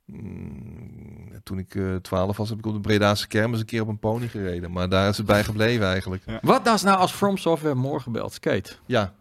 [0.07, 0.24] krijgen.
[0.24, 1.11] Mm,
[1.43, 3.99] toen ik eh 12 was, heb ik op de Bredaanse kermis een keer op een
[3.99, 4.72] pony gereden.
[4.72, 6.22] Maar daar is het bij gebleven eigenlijk.
[6.43, 8.32] Wat nou, nou als From Software morgen belt?
[8.32, 8.72] Skate.
[8.86, 9.12] Ja,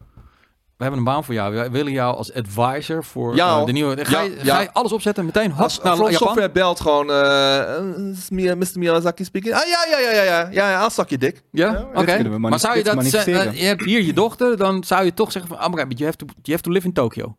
[0.77, 1.53] We hebben een baan voor jou.
[1.53, 4.05] Wij willen jou als advisor voor Ja, eh, de nieuwe...
[4.05, 4.55] Ga, Ja, je, ja.
[4.55, 6.27] ga je alles opzetten en meteen hop als naar From Japan?
[6.27, 7.09] Software belt gewoon...
[7.09, 8.79] eh, eh, Mr.
[8.79, 9.53] Miyazaki speaking.
[9.53, 10.47] Ah, ja, ja, ja, ja, ja.
[10.51, 11.43] Ja, ja, suck je dik.
[11.51, 11.87] Ja?
[11.93, 12.29] Oké.
[12.29, 13.03] we Maar zou je dat...
[13.03, 15.65] eh, je hebt hier je dochter, dan zou je toch zeggen van...
[15.65, 17.35] Oh, maar you have to, you have to live in Tokyo.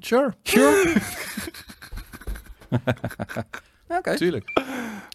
[0.00, 0.34] Sure.
[0.42, 0.92] Sure?
[3.98, 4.16] Oké.
[4.16, 4.50] Tuurlijk.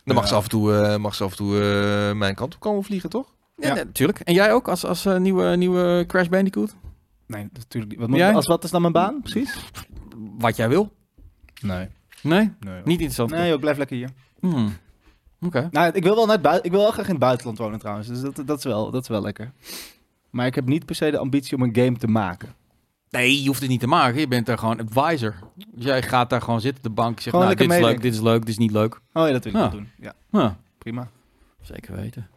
[0.03, 2.53] Dan mag ze af en toe, eh, mag ze af en toe eh, mijn kant
[2.55, 3.33] op komen vliegen, toch?
[3.55, 4.19] Ja, natuurlijk.
[4.19, 6.75] En jij ook als, als eh, nieuwe, nieuwe Crash Bandicoot?
[7.25, 7.99] Nee, dat is natuurlijk niet.
[7.99, 8.33] Wat, moet- Jij?
[8.33, 9.21] als wat is dan mijn baan?
[9.21, 9.55] Precies?
[10.37, 10.93] Wat jij wil?
[11.61, 11.87] Nee.
[12.21, 12.51] Nee?
[12.59, 13.29] Nee, Niet interessant.
[13.29, 14.09] nee joh, blijf lekker hier.
[14.39, 14.77] Hmm.
[15.41, 15.67] Oké.
[15.71, 16.65] Nou, ik wil wel naar het buiten.
[16.65, 18.07] Ik wil wel graag in het buitenland wonen trouwens.
[18.07, 19.51] Dus dat, dat, is wel, dat is wel lekker.
[20.29, 22.53] Maar ik heb niet per se de ambitie om een game te maken.
[23.11, 24.19] Nee, je hoeft het niet te maken.
[24.19, 25.35] Je bent daar gewoon advisor.
[25.55, 27.19] Dus jij gaat daar gewoon zitten op de bank.
[27.19, 28.93] Zegt, Gewoon nou, dit is leuk, dit is leuk, dit is niet leuk.
[29.13, 29.69] Oh ja, dat wil ik Ja.
[29.69, 29.89] wel doen.
[30.41, 31.09] Ja, prima.
[31.61, 32.27] Zeker weten.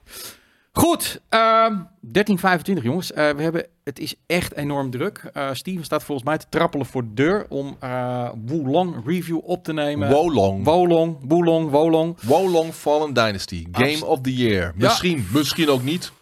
[0.73, 3.13] Goed, ehm 1325 jongens.
[3.13, 5.31] Eh, we hebben, het is echt enorm druk.
[5.33, 9.65] Eh, Steven staat volgens mij te trappelen voor de deur om eh Wulong review op
[9.65, 10.11] te nemen.
[10.11, 10.65] Wolong.
[10.65, 12.17] Wolong, Wulong, Wolong.
[12.21, 13.67] Wolong Fallen Dynasty.
[13.73, 14.73] Game Abs- of the Year.
[14.77, 16.13] Misschien, misschien ook niet.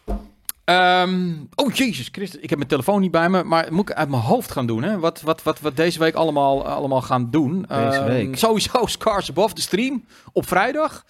[0.70, 4.08] Ehm, oh jezus Christus, ik heb mijn telefoon niet bij me, maar moet ik uit
[4.08, 4.98] mijn hoofd gaan doen, hè?
[4.98, 7.62] Wat, wat, wat, wat deze week allemaal, allemaal gaan doen.
[7.62, 8.36] Deze Ehm, week?
[8.36, 11.04] Sowieso Scars Above de stream op vrijdag.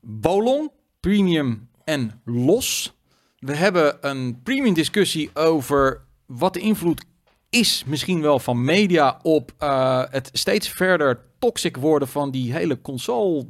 [0.00, 0.70] Bolong,
[1.00, 2.94] Premium en Los.
[3.38, 7.04] We hebben een premium discussie over wat de invloed
[7.50, 12.80] is misschien wel van media op eh, het steeds verder toxic worden van die hele
[12.80, 13.46] console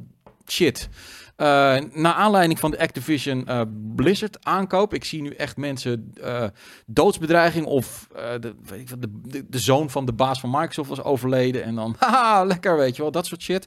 [0.47, 0.89] shit.
[1.37, 1.47] Uh,
[1.93, 3.61] naar aanleiding van de Activision eh,
[3.95, 4.93] Blizzard aankoop.
[4.93, 6.43] Ik zie nu echt mensen eh,
[6.85, 10.49] doodsbedreiging of eh, de, weet ik wat, de, de, de zoon van de baas van
[10.49, 11.63] Microsoft was overleden.
[11.63, 13.65] En dan, haha, lekker, weet je wel, dat soort shit.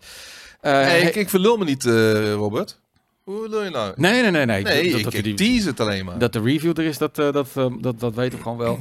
[0.60, 2.80] Eh, Hey, he- ik, ik verlul me niet, eh, Robert.
[3.24, 3.92] Hoe wil je nou?
[3.96, 4.62] nee, nee, nee, nee.
[4.62, 6.18] Nee, dat, ik, dat, ik die- tease het alleen maar.
[6.18, 7.34] dat de review er is, dat, dat,
[7.80, 8.78] dat, dat weten we gewoon wel.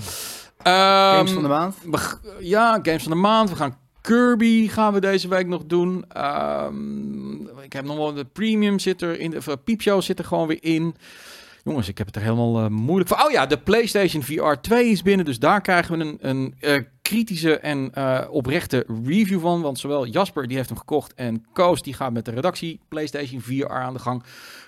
[0.63, 1.75] Games Ehm, van de maand.
[1.91, 3.49] we g- ja, Games van de Maand.
[3.49, 3.77] We gaan
[4.07, 6.05] Kirby gaan we deze week nog doen.
[6.07, 9.29] Ehm, ik heb nog wel de Premium zit er in.
[9.29, 10.95] De eh, Piepshow zit er gewoon weer in.
[11.63, 13.25] Jongens, ik heb het er helemaal eh, moeilijk voor.
[13.25, 15.25] Oh ja, de PlayStation VR 2 is binnen.
[15.25, 17.91] Dus daar krijgen we een, een eh, kritische en
[18.29, 19.61] oprechte review van.
[19.61, 23.41] Want zowel Jasper, die heeft hem gekocht, en Koos, die gaat met de redactie PlayStation
[23.41, 24.23] 4 aan de gang.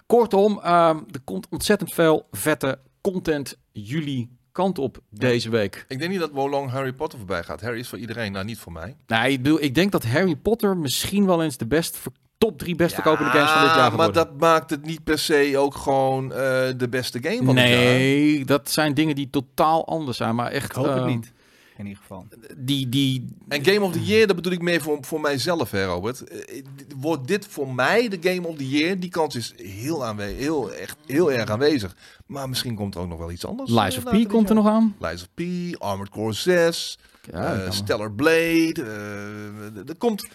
[0.05, 5.85] Kortom, ehm, er komt ontzettend veel vette content jullie kant op deze week.
[5.87, 7.61] Ik denk niet dat Wolong Harry Potter voorbij gaat.
[7.61, 8.95] Harry is voor iedereen, nou niet voor mij.
[9.07, 11.99] Nou, ik, bedoel, ik denk dat Harry Potter misschien wel eens de best,
[12.37, 15.19] top drie best verkopende games van dit jaar gaat maar dat maakt het niet per
[15.19, 16.37] se ook gewoon eh,
[16.77, 17.77] de beste game van het jaar.
[17.77, 20.35] Nee, dat zijn dingen die totaal anders zijn.
[20.35, 21.31] Maar echt, Ik hoop het ehm, niet.
[21.79, 22.27] In ieder geval.
[22.57, 25.85] Die, die, En Game of the Year, dat bedoel ik meer voor, voor mijzelf, hè,
[25.85, 26.23] Robert.
[26.23, 26.61] Eh,
[26.97, 28.99] Wordt dit voor mij de Game of the Year?
[28.99, 31.95] Die kans is heel, aanwe- heel, echt, heel erg aanwezig.
[32.25, 33.69] Maar misschien komt er ook nog wel iets anders.
[33.71, 34.63] Lies of P komt er jaar.
[34.63, 34.95] nog aan.
[34.99, 35.41] Lies of P,
[35.81, 36.97] Armored Core 6,
[37.31, 37.71] Ja, eh.
[37.71, 38.73] Stellar Blade.
[38.77, 40.27] eh, er komt...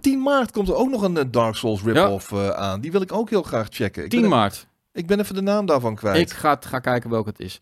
[0.00, 2.80] 10 maart komt er ook nog een Dark Souls rip-off eh, aan.
[2.80, 4.04] Die wil ik ook heel graag checken.
[4.04, 4.66] Ik 10 ben, maart.
[4.92, 6.30] Ik ben even de naam daarvan kwijt.
[6.30, 7.60] Ik ga, ga kijken welke het is.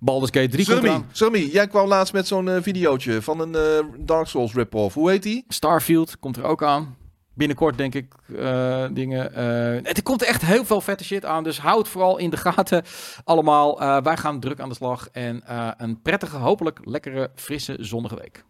[0.00, 1.08] Baldur's Gate 3 komt Surmi, eraan.
[1.12, 4.94] Surmi, jij kwam laatst met zo'n eh, videootje van een eh, Dark Souls rip-off.
[4.94, 5.44] Hoe heet die?
[5.48, 6.96] Starfield komt er ook aan.
[7.34, 9.34] Binnenkort denk ik eh, dingen.
[9.34, 11.44] eh er komt echt heel veel vette shit aan.
[11.44, 12.84] Dus houd vooral in de gaten
[13.24, 13.78] allemaal.
[14.02, 15.08] Wij gaan druk aan de slag.
[15.12, 15.42] En
[15.76, 18.44] een prettige, hopelijk lekkere, frisse, zonnige week.